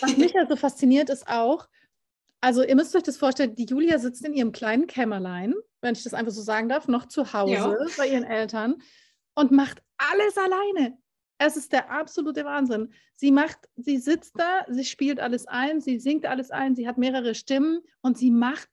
was 0.00 0.16
mich 0.16 0.32
ja 0.32 0.46
so 0.48 0.56
fasziniert, 0.56 1.10
ist 1.10 1.28
auch, 1.28 1.68
also 2.40 2.62
ihr 2.62 2.74
müsst 2.74 2.96
euch 2.96 3.02
das 3.02 3.18
vorstellen, 3.18 3.54
die 3.54 3.66
Julia 3.66 3.98
sitzt 3.98 4.24
in 4.24 4.32
ihrem 4.32 4.50
kleinen 4.50 4.86
Kämmerlein, 4.86 5.54
wenn 5.82 5.94
ich 5.94 6.02
das 6.02 6.14
einfach 6.14 6.32
so 6.32 6.42
sagen 6.42 6.68
darf, 6.68 6.88
noch 6.88 7.06
zu 7.06 7.32
Hause 7.32 7.52
ja. 7.52 7.76
bei 7.96 8.08
ihren 8.08 8.24
Eltern 8.24 8.76
und 9.34 9.52
macht 9.52 9.82
alles 10.00 10.36
alleine. 10.36 10.98
Es 11.38 11.56
ist 11.56 11.72
der 11.72 11.90
absolute 11.90 12.44
Wahnsinn. 12.44 12.92
Sie 13.16 13.30
macht, 13.30 13.58
sie 13.76 13.98
sitzt 13.98 14.38
da, 14.38 14.64
sie 14.68 14.84
spielt 14.84 15.20
alles 15.20 15.46
ein, 15.46 15.80
sie 15.80 15.98
singt 15.98 16.26
alles 16.26 16.50
ein, 16.50 16.76
sie 16.76 16.86
hat 16.86 16.98
mehrere 16.98 17.34
Stimmen 17.34 17.80
und 18.02 18.18
sie 18.18 18.30
macht 18.30 18.68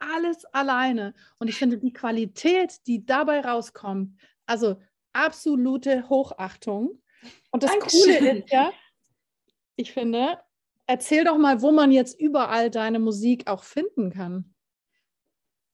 alles 0.00 0.44
alleine. 0.46 1.14
Und 1.38 1.48
ich 1.48 1.56
finde 1.56 1.78
die 1.78 1.92
Qualität, 1.92 2.78
die 2.86 3.04
dabei 3.04 3.40
rauskommt, 3.40 4.18
also 4.46 4.80
absolute 5.12 6.08
Hochachtung. 6.08 7.00
Und 7.50 7.62
das 7.62 7.70
Dankeschön. 7.70 8.18
Coole 8.18 8.38
ist 8.38 8.50
ja, 8.50 8.72
ich 9.76 9.92
finde, 9.92 10.40
erzähl 10.86 11.24
doch 11.24 11.38
mal, 11.38 11.62
wo 11.62 11.70
man 11.70 11.92
jetzt 11.92 12.18
überall 12.18 12.70
deine 12.70 12.98
Musik 12.98 13.46
auch 13.46 13.62
finden 13.62 14.10
kann. 14.10 14.54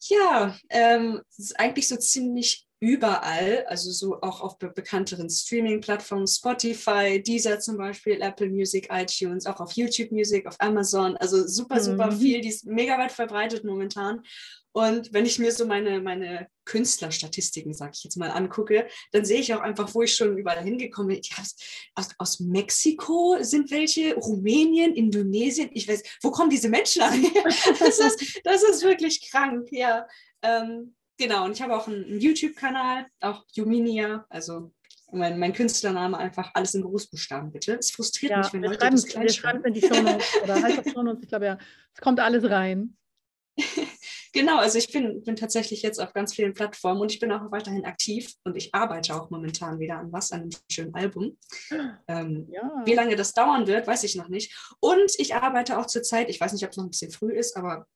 Ja, 0.02 0.56
ähm, 0.68 1.22
es 1.30 1.38
ist 1.38 1.58
eigentlich 1.58 1.88
so 1.88 1.96
ziemlich 1.96 2.65
überall, 2.80 3.64
also 3.68 3.90
so 3.90 4.20
auch 4.20 4.40
auf 4.40 4.58
be 4.58 4.68
bekannteren 4.68 5.30
Streaming-Plattformen, 5.30 6.26
Spotify, 6.26 7.22
Deezer 7.22 7.58
zum 7.58 7.78
Beispiel, 7.78 8.20
Apple 8.20 8.50
Music, 8.50 8.88
iTunes, 8.90 9.46
auch 9.46 9.60
auf 9.60 9.72
YouTube 9.72 10.12
Music, 10.12 10.46
auf 10.46 10.56
Amazon, 10.60 11.16
also 11.16 11.46
super, 11.46 11.80
super 11.80 12.10
mhm. 12.10 12.18
viel, 12.18 12.40
die 12.40 12.48
ist 12.48 12.66
mega 12.66 12.98
weit 12.98 13.12
verbreitet 13.12 13.64
momentan. 13.64 14.22
Und 14.72 15.10
wenn 15.14 15.24
ich 15.24 15.38
mir 15.38 15.52
so 15.52 15.64
meine, 15.64 16.02
meine 16.02 16.48
Künstlerstatistiken, 16.66 17.72
sag 17.72 17.96
ich 17.96 18.04
jetzt 18.04 18.18
mal, 18.18 18.30
angucke, 18.30 18.86
dann 19.10 19.24
sehe 19.24 19.40
ich 19.40 19.54
auch 19.54 19.60
einfach, 19.60 19.94
wo 19.94 20.02
ich 20.02 20.14
schon 20.14 20.36
überall 20.36 20.62
hingekommen 20.62 21.14
bin. 21.14 21.22
Ja, 21.22 21.42
aus, 21.94 22.10
aus 22.18 22.40
Mexiko 22.40 23.38
sind 23.40 23.70
welche, 23.70 24.14
Rumänien, 24.16 24.92
Indonesien, 24.92 25.70
ich 25.72 25.88
weiß, 25.88 26.02
wo 26.20 26.30
kommen 26.30 26.50
diese 26.50 26.68
Menschen 26.68 27.00
an? 27.00 27.22
das, 27.78 27.98
ist, 27.98 28.40
das 28.44 28.62
ist 28.64 28.84
wirklich 28.84 29.30
krank, 29.30 29.68
ja. 29.70 30.06
Ähm, 30.42 30.94
Genau, 31.18 31.44
und 31.44 31.52
ich 31.52 31.62
habe 31.62 31.76
auch 31.76 31.86
einen, 31.86 32.20
YouTube-Kanal, 32.20 33.06
auch 33.20 33.44
Juminia, 33.52 34.26
also 34.28 34.72
mein, 35.12 35.38
mein, 35.38 35.52
Künstlername 35.52 36.18
einfach 36.18 36.50
alles 36.54 36.74
in 36.74 36.82
Großbuchstaben, 36.82 37.52
bitte. 37.52 37.76
Es 37.78 37.90
frustriert 37.90 38.32
ja, 38.32 38.38
mich, 38.38 38.52
wenn 38.52 38.62
Leute 38.62 38.90
das 38.90 39.06
klein 39.06 39.22
Wir 39.22 39.32
schreiben 39.32 39.64
in 39.64 39.74
die 39.74 39.80
Shownotes 39.80 40.26
oder 40.42 40.62
halt 40.62 40.78
auf 40.78 40.92
Shownotes, 40.92 41.22
ich 41.22 41.28
glaube 41.28 41.46
ja, 41.46 41.58
es 41.94 42.00
kommt 42.00 42.20
alles 42.20 42.44
rein. 42.50 42.96
genau, 44.32 44.58
also 44.58 44.76
ich 44.76 44.92
bin, 44.92 45.22
bin 45.22 45.36
tatsächlich 45.36 45.80
jetzt 45.80 45.98
auf 45.98 46.12
ganz 46.12 46.34
vielen 46.34 46.52
Plattformen 46.52 47.00
und 47.00 47.12
ich 47.12 47.20
bin 47.20 47.32
auch 47.32 47.50
weiterhin 47.50 47.86
aktiv 47.86 48.34
und 48.44 48.56
ich 48.56 48.74
arbeite 48.74 49.14
auch 49.14 49.30
momentan 49.30 49.78
wieder 49.78 49.98
an 49.98 50.12
was, 50.12 50.32
an 50.32 50.42
einem 50.42 50.50
schönen 50.70 50.94
Album. 50.94 51.38
Ähm, 52.08 52.46
ja. 52.52 52.82
Wie 52.84 52.94
lange 52.94 53.16
das 53.16 53.32
dauern 53.32 53.66
wird, 53.66 53.86
weiß 53.86 54.04
ich 54.04 54.14
noch 54.14 54.28
nicht. 54.28 54.56
Und 54.78 55.12
ich 55.18 55.34
arbeite 55.34 55.76
auch 55.76 55.86
zurzeit, 55.86 56.30
ich 56.30 56.40
weiß 56.40 56.52
nicht, 56.52 56.64
ob 56.64 56.70
es 56.70 56.76
noch 56.76 56.84
ein 56.84 56.90
bisschen 56.90 57.10
früh 57.10 57.32
ist, 57.32 57.56
aber 57.56 57.86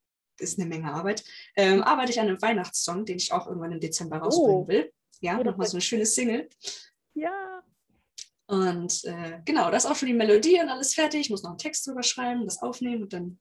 ist 0.41 0.59
eine 0.59 0.67
Menge 0.67 0.91
Arbeit, 0.91 1.23
ähm, 1.55 1.83
arbeite 1.83 2.11
ich 2.11 2.19
an 2.19 2.27
einem 2.27 2.41
Weihnachtssong, 2.41 3.05
den 3.05 3.17
ich 3.17 3.31
auch 3.31 3.47
irgendwann 3.47 3.71
im 3.71 3.79
Dezember 3.79 4.17
rausbringen 4.17 4.63
oh. 4.63 4.67
will. 4.67 4.91
Ja, 5.21 5.41
nochmal 5.43 5.67
so 5.67 5.75
eine 5.75 5.81
schöne 5.81 6.05
Single. 6.05 6.49
Ja. 7.13 7.63
Und 8.47 9.05
äh, 9.05 9.39
genau, 9.45 9.71
das 9.71 9.85
ist 9.85 9.91
auch 9.91 9.95
schon 9.95 10.07
die 10.07 10.13
Melodie 10.13 10.59
und 10.59 10.69
alles 10.69 10.93
fertig. 10.93 11.21
Ich 11.21 11.29
muss 11.29 11.43
noch 11.43 11.51
einen 11.51 11.59
Text 11.59 11.87
drüber 11.87 12.03
schreiben, 12.03 12.45
das 12.45 12.61
aufnehmen 12.61 13.03
und 13.03 13.13
dann 13.13 13.39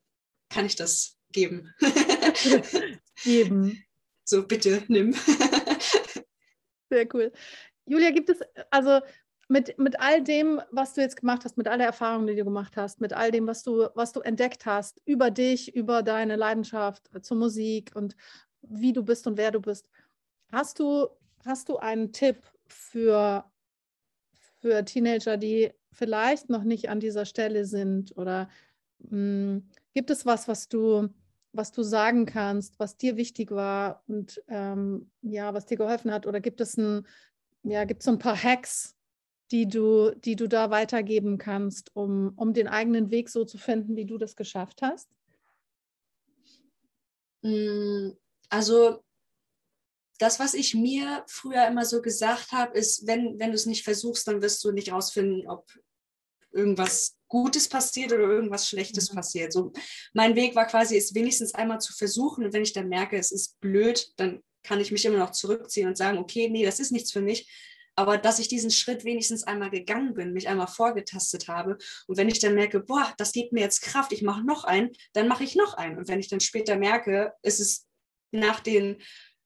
kann 0.50 0.66
ich 0.66 0.76
das 0.76 1.18
geben. 1.32 1.74
geben. 3.24 3.84
So, 4.24 4.46
bitte, 4.46 4.84
nimm. 4.88 5.12
Sehr 6.90 7.08
cool. 7.14 7.32
Julia, 7.86 8.10
gibt 8.10 8.28
es, 8.28 8.38
also 8.70 9.00
mit, 9.50 9.76
mit 9.78 9.98
all 9.98 10.22
dem, 10.22 10.62
was 10.70 10.94
du 10.94 11.00
jetzt 11.00 11.16
gemacht 11.16 11.44
hast, 11.44 11.56
mit 11.56 11.66
all 11.66 11.78
der 11.78 11.88
Erfahrung, 11.88 12.28
die 12.28 12.36
du 12.36 12.44
gemacht 12.44 12.76
hast, 12.76 13.00
mit 13.00 13.12
all 13.12 13.32
dem, 13.32 13.48
was 13.48 13.64
du, 13.64 13.88
was 13.96 14.12
du 14.12 14.20
entdeckt 14.20 14.64
hast 14.64 15.02
über 15.06 15.32
dich, 15.32 15.74
über 15.74 16.04
deine 16.04 16.36
Leidenschaft 16.36 17.10
zur 17.22 17.36
Musik 17.36 17.90
und 17.96 18.14
wie 18.62 18.92
du 18.92 19.02
bist 19.02 19.26
und 19.26 19.36
wer 19.36 19.50
du 19.50 19.60
bist, 19.60 19.90
hast 20.52 20.78
du, 20.78 21.08
hast 21.44 21.68
du 21.68 21.78
einen 21.78 22.12
Tipp 22.12 22.36
für, 22.68 23.44
für 24.60 24.84
Teenager, 24.84 25.36
die 25.36 25.72
vielleicht 25.90 26.48
noch 26.48 26.62
nicht 26.62 26.88
an 26.88 27.00
dieser 27.00 27.24
Stelle 27.24 27.64
sind? 27.64 28.16
Oder 28.16 28.48
mh, 28.98 29.10
hm, 29.10 29.68
gibt 29.94 30.10
es 30.10 30.24
was, 30.24 30.46
was 30.46 30.68
du, 30.68 31.08
was 31.50 31.72
du 31.72 31.82
sagen 31.82 32.24
kannst, 32.24 32.78
was 32.78 32.96
dir 32.96 33.16
wichtig 33.16 33.50
war 33.50 34.04
und 34.06 34.40
ähm, 34.46 35.10
ja, 35.22 35.52
was 35.54 35.66
dir 35.66 35.76
geholfen 35.76 36.12
hat? 36.12 36.24
Oder 36.24 36.40
gibt 36.40 36.60
es 36.60 36.76
ein, 36.76 37.04
ja, 37.64 37.84
gibt 37.84 38.02
es 38.02 38.04
so 38.04 38.12
ein 38.12 38.18
paar 38.20 38.40
Hacks, 38.40 38.94
die 39.52 39.66
du, 39.66 40.12
die 40.14 40.36
du 40.36 40.48
da 40.48 40.70
weitergeben 40.70 41.38
kannst, 41.38 41.94
um, 41.94 42.32
um 42.36 42.52
den 42.52 42.68
eigenen 42.68 43.10
Weg 43.10 43.28
so 43.28 43.44
zu 43.44 43.58
finden, 43.58 43.96
wie 43.96 44.04
du 44.04 44.16
das 44.16 44.36
geschafft 44.36 44.82
hast? 44.82 45.08
Mm, 47.42 48.10
also 48.48 49.02
das, 50.18 50.38
was 50.38 50.54
ich 50.54 50.74
mir 50.74 51.24
früher 51.26 51.66
immer 51.66 51.84
so 51.84 52.02
gesagt 52.02 52.52
habe, 52.52 52.78
ist, 52.78 53.06
wenn, 53.06 53.38
wenn 53.38 53.50
du 53.50 53.56
es 53.56 53.66
nicht 53.66 53.84
versuchst, 53.84 54.28
dann 54.28 54.42
wirst 54.42 54.62
du 54.62 54.70
nicht 54.70 54.92
rausfinden, 54.92 55.48
ob 55.48 55.66
irgendwas 56.52 57.16
Gutes 57.26 57.68
passiert 57.68 58.12
oder 58.12 58.24
irgendwas 58.24 58.68
Schlechtes 58.68 59.10
mhm. 59.10 59.16
passiert. 59.16 59.52
So, 59.52 59.72
mein 60.12 60.36
Weg 60.36 60.54
war 60.54 60.66
quasi, 60.66 60.96
es 60.96 61.14
wenigstens 61.14 61.54
einmal 61.54 61.80
zu 61.80 61.92
versuchen. 61.92 62.44
Und 62.44 62.52
wenn 62.52 62.62
ich 62.62 62.72
dann 62.72 62.88
merke, 62.88 63.16
es 63.16 63.32
ist 63.32 63.58
blöd, 63.60 64.12
dann 64.16 64.42
kann 64.62 64.80
ich 64.80 64.92
mich 64.92 65.04
immer 65.06 65.18
noch 65.18 65.30
zurückziehen 65.30 65.88
und 65.88 65.96
sagen, 65.96 66.18
okay, 66.18 66.48
nee, 66.50 66.64
das 66.64 66.80
ist 66.80 66.92
nichts 66.92 67.12
für 67.12 67.22
mich 67.22 67.48
aber 68.00 68.16
dass 68.16 68.38
ich 68.38 68.48
diesen 68.48 68.70
Schritt 68.70 69.04
wenigstens 69.04 69.42
einmal 69.42 69.68
gegangen 69.68 70.14
bin, 70.14 70.32
mich 70.32 70.48
einmal 70.48 70.68
vorgetastet 70.68 71.48
habe. 71.48 71.76
Und 72.06 72.16
wenn 72.16 72.30
ich 72.30 72.38
dann 72.38 72.54
merke, 72.54 72.80
boah, 72.80 73.12
das 73.18 73.32
gibt 73.32 73.52
mir 73.52 73.60
jetzt 73.60 73.82
Kraft, 73.82 74.12
ich 74.12 74.22
mache 74.22 74.42
noch 74.42 74.64
einen, 74.64 74.90
dann 75.12 75.28
mache 75.28 75.44
ich 75.44 75.54
noch 75.54 75.74
einen. 75.74 75.98
Und 75.98 76.08
wenn 76.08 76.18
ich 76.18 76.28
dann 76.28 76.40
später 76.40 76.76
merke, 76.76 77.34
es 77.42 77.60
ist 77.60 77.86
nach 78.32 78.60
den 78.60 78.96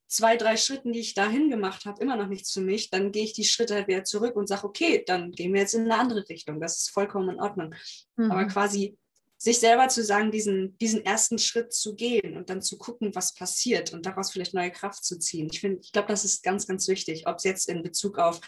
zwei, 0.07 0.37
drei 0.37 0.57
Schritten, 0.57 0.93
die 0.93 1.01
ich 1.01 1.15
dahin 1.15 1.51
gemacht 1.51 1.85
habe, 1.85 2.01
immer 2.01 2.15
noch 2.15 2.29
nichts 2.29 2.53
für 2.53 2.61
mich, 2.61 2.91
dann 2.91 3.11
gehe 3.11 3.25
ich 3.25 3.33
die 3.33 3.43
Schritte 3.43 3.75
halt 3.75 3.89
wieder 3.89 4.05
zurück 4.05 4.37
und 4.37 4.47
sage, 4.47 4.65
okay, 4.65 5.03
dann 5.05 5.33
gehen 5.33 5.53
wir 5.53 5.61
jetzt 5.61 5.75
in 5.75 5.83
eine 5.83 5.99
andere 5.99 6.29
Richtung. 6.29 6.61
Das 6.61 6.79
ist 6.79 6.91
vollkommen 6.91 7.31
in 7.31 7.41
Ordnung. 7.41 7.75
Mhm. 8.15 8.31
Aber 8.31 8.45
quasi 8.45 8.97
sich 9.37 9.59
selber 9.59 9.89
zu 9.89 10.03
sagen, 10.03 10.31
diesen, 10.31 10.79
diesen 10.79 11.05
ersten 11.05 11.39
Schritt 11.39 11.73
zu 11.73 11.95
gehen 11.95 12.37
und 12.37 12.51
dann 12.51 12.63
zu 12.63 12.79
gucken, 12.79 13.15
was 13.15 13.35
passiert 13.35 13.93
und 13.93 14.07
daraus 14.07 14.31
vielleicht 14.31 14.55
neue 14.55 14.71
Kraft 14.71 15.05
zu 15.05 15.19
ziehen. 15.19 15.49
Ich 15.53 15.63
ich 15.63 15.93
glaube, 15.93 16.09
das 16.09 16.25
ist 16.25 16.43
ganz, 16.43 16.67
ganz 16.67 16.89
wichtig, 16.89 17.27
ob 17.27 17.37
es 17.37 17.45
jetzt 17.45 17.69
in 17.69 17.83
Bezug 17.83 18.19
auf 18.19 18.41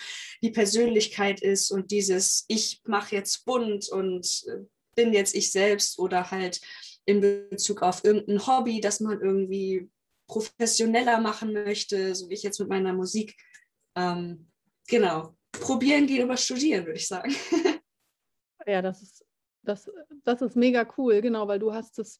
die 0.43 0.51
Persönlichkeit 0.51 1.43
ist 1.43 1.71
und 1.71 1.91
dieses, 1.91 2.45
ich 2.49 2.81
mache 2.85 3.15
jetzt 3.15 3.45
bunt 3.45 3.89
und 3.89 4.45
äh, 4.49 4.65
bin 4.95 5.13
jetzt 5.13 5.35
ich 5.35 5.53
selbst 5.53 5.99
oder 5.99 6.31
halt 6.31 6.61
in 7.05 7.21
Bezug 7.21 7.83
auf 7.83 8.05
irgendein 8.05 8.47
Hobby, 8.47 8.81
das 8.81 9.01
man 9.01 9.21
irgendwie 9.21 9.91
professioneller 10.27 11.21
machen 11.21 11.53
möchte, 11.53 12.15
so 12.15 12.29
wie 12.29 12.35
ich 12.35 12.43
jetzt 12.43 12.59
mit 12.59 12.69
meiner 12.69 12.93
Musik. 12.93 13.37
Ähm, 13.95 14.51
genau. 14.89 15.37
Probieren 15.53 16.07
gehen 16.07 16.25
über 16.25 16.37
studieren, 16.37 16.87
würde 16.87 16.99
ich 16.99 17.09
sagen. 17.09 17.35
Ja, 18.69 18.83
das 18.83 19.01
ist 19.01 19.26
das, 19.67 19.91
das 20.25 20.43
ist 20.43 20.57
mega 20.57 20.87
cool, 20.97 21.21
genau, 21.21 21.49
weil 21.49 21.59
du 21.59 21.73
hast 21.75 21.99
es, 21.99 22.19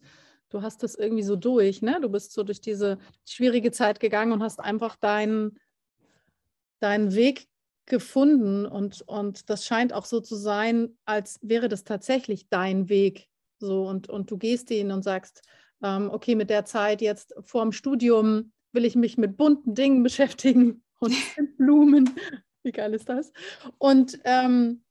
du 0.51 0.63
hast 0.63 0.85
es 0.85 0.95
irgendwie 0.95 1.23
so 1.23 1.37
durch, 1.37 1.83
ne? 1.83 1.99
Du 2.01 2.09
bist 2.09 2.33
so 2.33 2.43
durch 2.43 2.61
diese 2.61 2.99
schwierige 3.25 3.71
Zeit 3.73 4.01
gegangen 4.01 4.33
und 4.33 4.43
hast 4.43 4.61
einfach 4.61 4.97
deinen 4.97 5.59
deinen 6.81 7.15
Weg 7.15 7.49
gefunden 7.87 8.67
und, 8.67 9.03
und 9.03 9.49
das 9.49 9.65
scheint 9.65 9.93
auch 9.93 10.05
so 10.05 10.21
zu 10.21 10.35
sein, 10.35 10.97
als 11.05 11.39
wäre 11.43 11.69
das 11.69 11.85
tatsächlich 11.85 12.49
dein 12.49 12.89
Weg. 12.89 13.29
So 13.59 13.87
und, 13.87 14.09
und 14.09 14.31
du 14.31 14.37
gehst 14.37 14.71
ihn 14.71 14.91
und 14.91 15.03
sagst, 15.03 15.43
ähm, 15.83 16.11
okay, 16.11 16.35
mit 16.35 16.51
der 16.51 16.65
Zeit 16.65 17.01
jetzt 17.01 17.35
vorm 17.41 17.73
Studium 17.73 18.53
will 18.73 18.85
ich 18.85 18.97
mich 18.97 19.17
mit 19.17 19.37
bunten 19.37 19.75
Dingen 19.75 20.03
beschäftigen 20.03 20.83
und 20.99 21.15
Blumen. 21.57 22.11
Wie 22.63 22.73
geil 22.73 22.95
ist 22.95 23.09
das? 23.09 23.33
Und 23.79 24.19
ähm, 24.25 24.83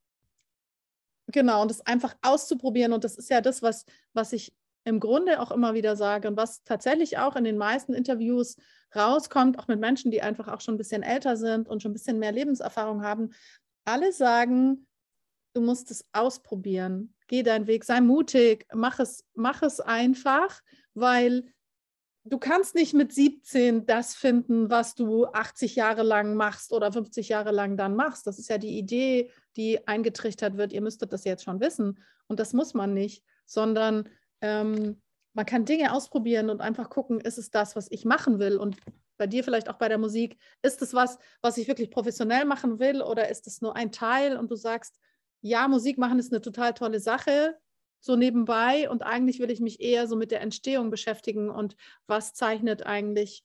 genau, 1.35 1.61
und 1.61 1.69
das 1.69 1.85
einfach 1.85 2.15
auszuprobieren. 2.23 2.93
Und 2.93 3.03
das 3.03 3.15
ist 3.17 3.29
ja 3.29 3.41
das, 3.41 3.61
was, 3.61 3.85
was 4.13 4.33
ich 4.33 4.55
im 4.85 4.99
Grunde 4.99 5.39
auch 5.41 5.51
immer 5.51 5.73
wieder 5.73 5.95
sage 5.95 6.27
und 6.27 6.37
was 6.37 6.63
tatsächlich 6.63 7.17
auch 7.17 7.35
in 7.35 7.43
den 7.43 7.57
meisten 7.57 7.93
Interviews 7.93 8.55
rauskommt, 8.95 9.59
auch 9.59 9.67
mit 9.67 9.79
Menschen, 9.79 10.11
die 10.11 10.21
einfach 10.21 10.47
auch 10.47 10.61
schon 10.61 10.75
ein 10.75 10.79
bisschen 10.79 11.03
älter 11.03 11.37
sind 11.37 11.67
und 11.67 11.81
schon 11.81 11.91
ein 11.91 11.93
bisschen 11.93 12.19
mehr 12.19 12.31
Lebenserfahrung 12.31 13.03
haben. 13.03 13.31
Alle 13.83 14.13
sagen, 14.13 14.87
du 15.53 15.61
musst 15.61 15.91
es 15.91 16.05
ausprobieren. 16.13 17.13
Geh 17.27 17.43
deinen 17.43 17.67
Weg, 17.67 17.83
sei 17.83 17.99
mutig, 17.99 18.65
mach 18.73 18.99
es, 18.99 19.25
mach 19.33 19.61
es 19.61 19.79
einfach, 19.81 20.61
weil 20.93 21.43
du 22.25 22.39
kannst 22.39 22.75
nicht 22.75 22.93
mit 22.93 23.13
17 23.13 23.85
das 23.85 24.15
finden, 24.15 24.69
was 24.69 24.95
du 24.95 25.27
80 25.27 25.75
Jahre 25.75 26.03
lang 26.03 26.35
machst 26.35 26.73
oder 26.73 26.91
50 26.91 27.29
Jahre 27.29 27.51
lang 27.51 27.77
dann 27.77 27.95
machst. 27.95 28.27
Das 28.27 28.39
ist 28.39 28.49
ja 28.49 28.57
die 28.57 28.77
Idee, 28.77 29.31
die 29.55 29.87
eingetrichtert 29.87 30.57
wird. 30.57 30.73
Ihr 30.73 30.81
müsstet 30.81 31.13
das 31.13 31.23
jetzt 31.23 31.43
schon 31.43 31.59
wissen. 31.59 31.99
Und 32.27 32.39
das 32.39 32.53
muss 32.53 32.73
man 32.73 32.93
nicht, 32.93 33.23
sondern 33.45 34.09
ähm, 34.41 35.01
man 35.33 35.45
kann 35.45 35.65
Dinge 35.65 35.93
ausprobieren 35.93 36.49
und 36.49 36.61
einfach 36.61 36.89
gucken, 36.89 37.21
ist 37.21 37.37
es 37.37 37.51
das, 37.51 37.75
was 37.75 37.91
ich 37.91 38.05
machen 38.05 38.39
will? 38.39 38.57
Und 38.57 38.77
bei 39.17 39.27
dir 39.27 39.43
vielleicht 39.43 39.69
auch 39.69 39.77
bei 39.77 39.87
der 39.87 39.97
Musik, 39.97 40.37
ist 40.61 40.81
es 40.81 40.93
was, 40.93 41.19
was 41.41 41.57
ich 41.57 41.67
wirklich 41.67 41.91
professionell 41.91 42.45
machen 42.45 42.79
will 42.79 43.01
oder 43.01 43.29
ist 43.29 43.47
es 43.47 43.61
nur 43.61 43.75
ein 43.75 43.91
Teil 43.91 44.35
und 44.35 44.49
du 44.49 44.55
sagst, 44.55 44.99
ja, 45.41 45.67
Musik 45.67 45.97
machen 45.97 46.19
ist 46.19 46.33
eine 46.33 46.41
total 46.41 46.73
tolle 46.73 46.99
Sache, 46.99 47.55
so 47.99 48.15
nebenbei 48.15 48.89
und 48.89 49.03
eigentlich 49.03 49.39
will 49.39 49.51
ich 49.51 49.59
mich 49.59 49.81
eher 49.81 50.07
so 50.07 50.15
mit 50.15 50.31
der 50.31 50.41
Entstehung 50.41 50.89
beschäftigen 50.89 51.49
und 51.49 51.75
was 52.07 52.33
zeichnet 52.33 52.85
eigentlich 52.85 53.43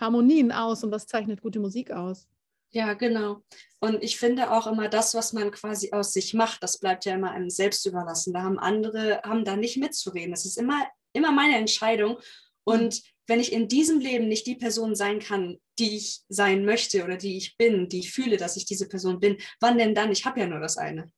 Harmonien 0.00 0.52
aus 0.52 0.84
und 0.84 0.92
was 0.92 1.06
zeichnet 1.06 1.42
gute 1.42 1.60
Musik 1.60 1.90
aus? 1.90 2.28
Ja, 2.70 2.94
genau. 2.94 3.42
Und 3.80 4.02
ich 4.02 4.18
finde 4.18 4.50
auch 4.50 4.66
immer 4.66 4.88
das, 4.88 5.14
was 5.14 5.32
man 5.32 5.50
quasi 5.50 5.92
aus 5.92 6.12
sich 6.12 6.34
macht, 6.34 6.62
das 6.62 6.78
bleibt 6.78 7.04
ja 7.06 7.14
immer 7.14 7.30
einem 7.30 7.50
selbst 7.50 7.86
überlassen. 7.86 8.34
Da 8.34 8.42
haben 8.42 8.58
andere, 8.58 9.22
haben 9.24 9.44
da 9.44 9.56
nicht 9.56 9.78
mitzureden. 9.78 10.32
Das 10.32 10.44
ist 10.44 10.58
immer, 10.58 10.86
immer 11.14 11.32
meine 11.32 11.56
Entscheidung. 11.56 12.18
Und 12.64 12.96
mhm. 12.96 13.08
wenn 13.26 13.40
ich 13.40 13.52
in 13.52 13.68
diesem 13.68 14.00
Leben 14.00 14.28
nicht 14.28 14.46
die 14.46 14.56
Person 14.56 14.94
sein 14.94 15.18
kann, 15.18 15.58
die 15.78 15.96
ich 15.96 16.20
sein 16.28 16.64
möchte 16.64 17.04
oder 17.04 17.16
die 17.16 17.38
ich 17.38 17.56
bin, 17.56 17.88
die 17.88 18.00
ich 18.00 18.12
fühle, 18.12 18.36
dass 18.36 18.56
ich 18.56 18.66
diese 18.66 18.88
Person 18.88 19.18
bin, 19.18 19.38
wann 19.60 19.78
denn 19.78 19.94
dann? 19.94 20.12
Ich 20.12 20.26
habe 20.26 20.40
ja 20.40 20.46
nur 20.46 20.60
das 20.60 20.76
eine. 20.76 21.10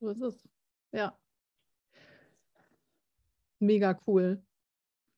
So 0.00 0.08
ist 0.08 0.22
es. 0.22 0.48
Ja. 0.92 1.18
Mega 3.58 3.98
cool. 4.06 4.42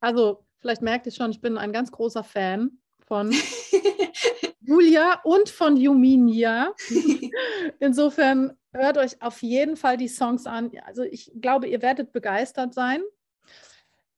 Also, 0.01 0.45
vielleicht 0.59 0.83
merkt 0.83 1.07
ihr 1.07 1.13
schon, 1.13 1.31
ich 1.31 1.41
bin 1.41 1.59
ein 1.59 1.73
ganz 1.73 1.93
großer 1.93 2.25
Fan 2.25 2.79
von 3.07 3.33
Julia 4.61 5.21
und 5.25 5.49
von 5.49 5.77
Juminia. 5.77 6.75
Insofern 7.81 8.57
hört 8.73 8.99
euch 8.99 9.21
auf 9.21 9.43
jeden 9.43 9.77
Fall 9.77 9.97
die 9.97 10.09
Songs 10.09 10.47
an. 10.47 10.71
Also 10.87 11.03
ich 11.03 11.33
glaube, 11.41 11.69
ihr 11.69 11.83
werdet 11.83 12.13
begeistert 12.13 12.73
sein. 12.75 13.03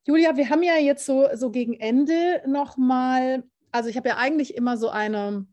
Julia, 0.04 0.36
wir 0.36 0.50
haben 0.50 0.62
ja 0.62 0.76
jetzt 0.76 1.06
so, 1.06 1.28
so 1.34 1.50
gegen 1.50 1.74
Ende 1.74 2.42
nochmal, 2.46 3.44
also 3.70 3.88
ich 3.88 3.96
habe 3.96 4.08
ja 4.08 4.16
eigentlich 4.16 4.56
immer 4.56 4.76
so 4.76 4.88
eine, 4.88 5.46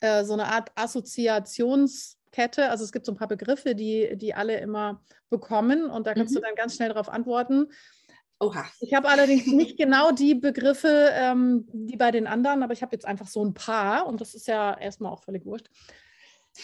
äh, 0.00 0.24
so 0.24 0.32
eine 0.32 0.46
Art 0.46 0.70
Assoziationskette. 2.28 2.70
Also 2.70 2.84
es 2.84 2.92
gibt 2.92 3.06
so 3.06 3.12
ein 3.12 3.16
paar 3.16 3.28
Begriffe, 3.28 3.74
die, 3.74 4.16
die 4.16 4.34
alle 4.34 4.58
immer 4.60 5.02
bekommen 5.30 5.90
und 5.90 6.06
da 6.06 6.14
kannst 6.14 6.32
mhm. 6.32 6.36
du 6.36 6.42
dann 6.42 6.54
ganz 6.54 6.76
schnell 6.76 6.88
darauf 6.88 7.08
antworten. 7.08 7.68
Oha. 8.40 8.66
Ich 8.80 8.94
habe 8.94 9.08
allerdings 9.08 9.46
nicht 9.46 9.76
genau 9.76 10.12
die 10.12 10.34
Begriffe 10.34 11.10
ähm, 11.12 11.68
wie 11.72 11.96
bei 11.96 12.10
den 12.10 12.26
anderen, 12.26 12.62
aber 12.62 12.72
ich 12.72 12.82
habe 12.82 12.94
jetzt 12.94 13.06
einfach 13.06 13.26
so 13.26 13.44
ein 13.44 13.54
paar 13.54 14.06
und 14.06 14.20
das 14.20 14.34
ist 14.34 14.46
ja 14.46 14.78
erstmal 14.78 15.12
auch 15.12 15.22
völlig 15.22 15.44
wurscht. 15.44 15.68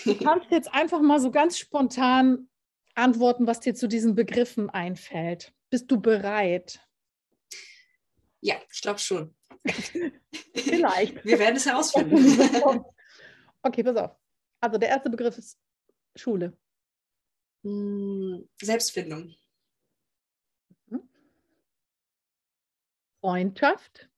Du 0.05 0.15
kannst 0.19 0.51
jetzt 0.51 0.73
einfach 0.73 1.01
mal 1.01 1.21
so 1.21 1.31
ganz 1.31 1.59
spontan 1.59 2.49
antworten, 2.95 3.47
was 3.47 3.61
dir 3.61 3.75
zu 3.75 3.89
diesen 3.89 4.15
Begriffen 4.15 4.71
einfällt. 4.71 5.53
Bist 5.69 5.91
du 5.91 6.01
bereit? 6.01 6.81
Ja, 8.41 8.55
ich 8.73 8.81
glaube 8.81 9.01
schon. 9.01 9.35
Vielleicht. 10.55 11.25
Wir 11.25 11.39
werden 11.39 11.57
es 11.57 11.67
herausfinden. 11.67 12.15
okay, 13.63 13.83
pass 13.83 13.97
auf. 13.97 14.24
Also 14.65 14.79
der 14.79 14.89
erste 14.89 15.11
Begriff 15.11 15.37
ist 15.37 15.61
Schule. 16.17 16.57
Hm, 17.65 18.49
Selbstfindung. 18.63 19.35
Freundschaft? 23.21 24.09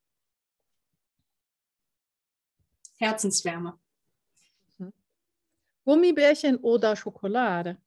Herzenswärme. 2.99 3.77
Mhm. 4.79 4.93
Gummibärchen 5.85 6.59
oder 6.59 6.95
Schokolade? 6.95 7.83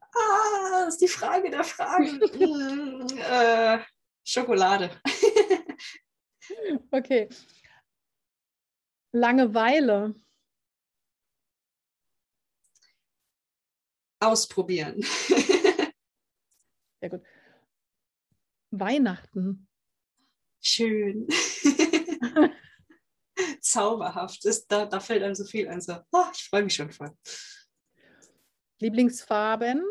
Ah, 0.00 0.84
das 0.84 0.94
ist 0.94 1.02
die 1.02 1.06
Frage 1.06 1.48
der 1.48 1.62
Fragen. 1.62 2.18
mm, 2.18 3.18
äh, 3.18 3.84
Schokolade. 4.24 5.00
okay. 6.90 7.28
Langeweile. 9.12 10.16
Ausprobieren. 14.20 15.02
Sehr 17.00 17.10
gut. 17.10 17.22
Weihnachten 18.70 19.68
schön. 20.60 21.26
Zauberhaft. 23.60 24.44
ist, 24.44 24.66
da, 24.68 24.84
da 24.86 25.00
fällt 25.00 25.22
einem 25.22 25.34
so 25.34 25.44
viel 25.44 25.68
ein. 25.68 25.80
So, 25.80 25.98
oh, 26.12 26.24
ich 26.32 26.44
freue 26.44 26.64
mich 26.64 26.74
schon 26.74 26.90
voll. 26.90 27.16
Lieblingsfarben? 28.80 29.84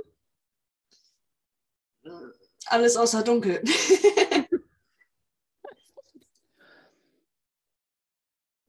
Alles 2.66 2.96
außer 2.98 3.24
dunkel. 3.24 3.64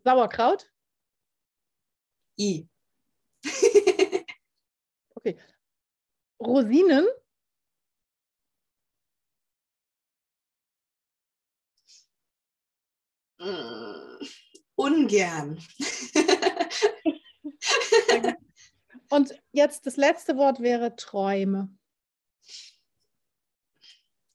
Sauerkraut? 0.04 0.70
I. 2.38 2.68
okay. 5.18 5.36
Rosinen? 6.40 7.06
Mm, 13.38 14.18
ungern. 14.76 15.60
Und 19.10 19.34
jetzt 19.52 19.86
das 19.86 19.96
letzte 19.96 20.36
Wort 20.36 20.60
wäre 20.60 20.94
Träume. 20.96 21.70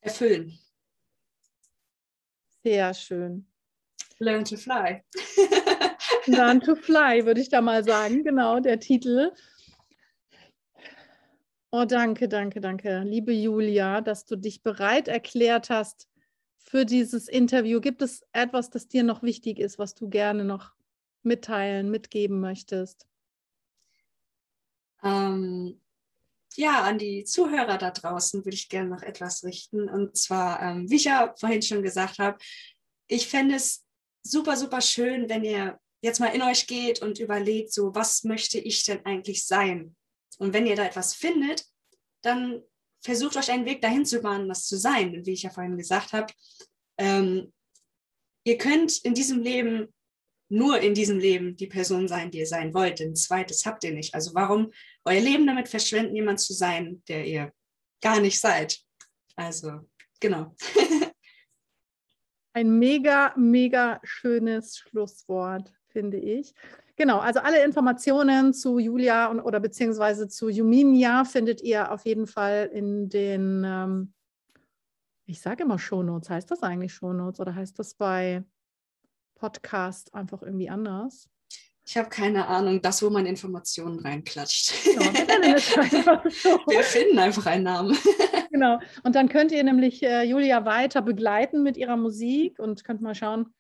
Erfüllen. 0.02 0.58
Sehr 2.64 2.94
schön. 2.94 3.48
Learn 4.20 4.46
to 4.46 4.58
fly. 4.58 5.04
Learn 6.26 6.62
to 6.62 6.76
fly, 6.76 7.26
würde 7.26 7.42
ich 7.42 7.50
da 7.50 7.62
mal 7.62 7.84
sagen. 7.84 8.24
Genau, 8.24 8.60
der 8.60 8.80
Titel. 8.80 9.32
Oh, 11.76 11.86
danke, 11.86 12.28
danke, 12.30 12.62
danke. 12.62 13.00
Liebe 13.00 13.34
Julia, 13.34 14.02
dass 14.02 14.28
du 14.28 14.36
dich 14.36 14.62
bereit 14.62 15.08
erklärt 15.08 15.72
hast, 15.72 16.08
für 16.60 16.86
dieses 16.86 17.28
Interview? 17.28 17.82
Gibt 17.82 18.04
es 18.04 18.22
etwas, 18.32 18.70
das 18.70 18.88
dir 18.88 19.02
noch 19.02 19.24
wichtig 19.24 19.58
ist, 19.58 19.80
was 19.80 19.96
du 19.96 20.08
gerne 20.08 20.44
noch 20.44 20.76
mitteilen, 21.24 21.90
mitgeben 21.90 22.40
möchtest? 22.40 23.08
Ähm, 25.02 25.82
ja, 26.54 26.84
an 26.84 27.00
die 27.00 27.24
Zuhörer 27.24 27.80
da 27.80 27.90
draußen 27.90 28.46
würde 28.46 28.56
ich 28.56 28.70
gerne 28.70 28.90
noch 28.90 29.02
etwas 29.02 29.44
richten. 29.44 29.90
Und 29.90 30.16
zwar, 30.16 30.62
ähm, 30.62 30.92
wie 30.92 30.98
ich 30.98 31.06
ja 31.06 31.34
vorhin 31.40 31.64
schon 31.64 31.82
gesagt 31.82 32.20
habe, 32.20 32.38
ich 33.08 33.28
fände 33.28 33.56
es 33.56 33.84
super, 34.22 34.58
super 34.58 34.82
schön, 34.82 35.28
wenn 35.28 35.44
ihr 35.44 35.80
jetzt 36.04 36.20
mal 36.20 36.36
in 36.36 36.44
euch 36.44 36.68
geht 36.68 37.02
und 37.02 37.18
überlegt, 37.18 37.74
so, 37.74 37.96
was 37.96 38.24
möchte 38.26 38.60
ich 38.60 38.86
denn 38.86 39.04
eigentlich 39.08 39.48
sein? 39.48 39.96
Und 40.40 40.54
wenn 40.54 40.66
ihr 40.66 40.76
da 40.76 40.86
etwas 40.86 41.14
findet, 41.14 41.66
dann 42.22 42.62
versucht 43.02 43.38
euch 43.38 43.52
einen 43.52 43.66
Weg 43.66 43.82
dahin 43.82 44.06
zu 44.06 44.22
bahnen, 44.22 44.48
das 44.48 44.66
zu 44.66 44.78
sein, 44.78 45.26
wie 45.26 45.34
ich 45.34 45.44
ja 45.44 45.50
vorhin 45.50 45.78
gesagt 45.78 46.14
habe. 46.14 46.32
Ähm, 46.98 47.54
ihr 48.46 48.58
könnt 48.58 48.98
in 49.04 49.14
diesem 49.14 49.42
Leben 49.42 49.94
nur 50.50 50.80
in 50.80 50.94
diesem 50.94 51.18
Leben 51.18 51.56
die 51.56 51.68
Person 51.68 52.08
sein, 52.08 52.30
die 52.30 52.40
ihr 52.40 52.48
sein 52.48 52.74
wollt. 52.74 53.00
Denn 53.00 53.16
zweites 53.16 53.66
habt 53.66 53.84
ihr 53.84 53.94
nicht. 53.94 54.14
Also 54.14 54.36
warum 54.36 54.72
euer 55.04 55.20
Leben 55.20 55.48
damit 55.48 55.68
verschwenden, 55.68 56.16
jemand 56.16 56.40
zu 56.40 56.54
sein, 56.54 57.02
der 57.08 57.26
ihr 57.26 57.52
gar 58.02 58.20
nicht 58.20 58.40
seid? 58.40 58.80
Also, 59.36 59.90
genau. 60.20 60.56
Ein 62.54 62.78
mega, 62.78 63.34
mega 63.36 64.00
schönes 64.04 64.78
Schlusswort, 64.78 65.74
finde 65.88 66.18
ich. 66.18 66.54
Genau, 66.96 67.20
also 67.20 67.40
alle 67.40 67.64
Informationen 67.64 68.54
zu 68.54 68.78
Julia 68.78 69.28
und, 69.28 69.40
oder 69.40 69.60
beziehungsweise 69.60 70.28
zu 70.28 70.50
Juminia 70.50 71.26
findet 71.26 71.62
ihr 71.62 71.92
auf 71.92 72.06
jeden 72.06 72.28
Fall 72.28 72.70
in 72.72 73.10
den, 73.10 73.64
ähm, 73.66 74.14
ich 75.26 75.42
sage 75.42 75.64
immer 75.64 75.80
Shownotes. 75.80 76.30
Heißt 76.30 76.52
das 76.52 76.62
eigentlich 76.62 76.94
Shownotes 76.94 77.40
oder 77.40 77.56
heißt 77.56 77.80
das 77.80 77.96
bei 77.96 78.44
Podcast 79.36 80.14
einfach 80.14 80.44
irgendwie 80.44 80.70
anders? 80.70 81.28
Ich 81.86 81.98
habe 81.98 82.08
keine 82.10 82.48
Ahnung, 82.48 82.82
das, 82.82 83.04
wo 83.04 83.10
man 83.10 83.26
Informationen 83.26 84.00
reinklatscht. 84.00 84.86
Genau, 84.86 85.02
wir, 85.02 86.84
finden 86.84 87.20
einfach 87.20 87.46
einen 87.46 87.64
Namen. 87.64 87.98
genau. 88.52 88.80
Und 89.04 89.16
dann 89.16 89.28
könnt 89.28 89.52
ihr 89.52 89.64
nämlich 89.64 90.02
äh, 90.04 90.24
Julia 90.24 90.64
weiter 90.66 91.02
begleiten 91.02 91.64
mit 91.64 91.76
ihrer 91.76 91.98
Musik 91.98 92.60
und 92.60 92.84
könnt 92.84 93.02
mal 93.02 93.16
schauen, 93.16 93.54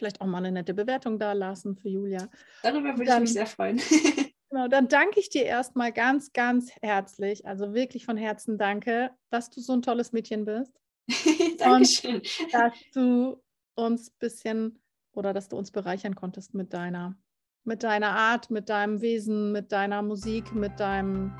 vielleicht 0.00 0.20
auch 0.20 0.26
mal 0.26 0.38
eine 0.38 0.50
nette 0.50 0.74
Bewertung 0.74 1.18
da 1.18 1.32
lassen 1.32 1.76
für 1.76 1.88
Julia. 1.88 2.28
Darüber 2.62 2.96
würde 2.96 3.12
ich 3.12 3.20
mich 3.20 3.32
sehr 3.34 3.46
freuen. 3.46 3.76
genau, 4.50 4.66
dann 4.66 4.88
danke 4.88 5.20
ich 5.20 5.28
dir 5.28 5.44
erstmal 5.44 5.92
ganz, 5.92 6.32
ganz 6.32 6.72
herzlich, 6.82 7.46
also 7.46 7.74
wirklich 7.74 8.04
von 8.06 8.16
Herzen 8.16 8.58
danke, 8.58 9.10
dass 9.30 9.50
du 9.50 9.60
so 9.60 9.74
ein 9.74 9.82
tolles 9.82 10.12
Mädchen 10.12 10.44
bist. 10.46 10.72
Dankeschön. 11.58 12.16
Und 12.16 12.52
dass 12.52 12.72
du 12.94 13.40
uns 13.74 14.10
ein 14.10 14.18
bisschen 14.18 14.78
oder 15.12 15.32
dass 15.32 15.48
du 15.48 15.56
uns 15.56 15.70
bereichern 15.70 16.14
konntest 16.14 16.54
mit 16.54 16.72
deiner 16.72 17.16
mit 17.64 17.82
deiner 17.82 18.16
Art, 18.16 18.50
mit 18.50 18.70
deinem 18.70 19.02
Wesen, 19.02 19.52
mit 19.52 19.70
deiner 19.70 20.00
Musik, 20.00 20.54
mit 20.54 20.80
deinem 20.80 21.30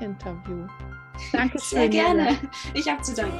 Interview. 0.00 0.66
Danke 1.32 1.58
Sehr 1.60 1.88
gerne. 1.88 2.36
Ich 2.74 2.88
habe 2.88 3.00
zu 3.02 3.14
danken. 3.14 3.38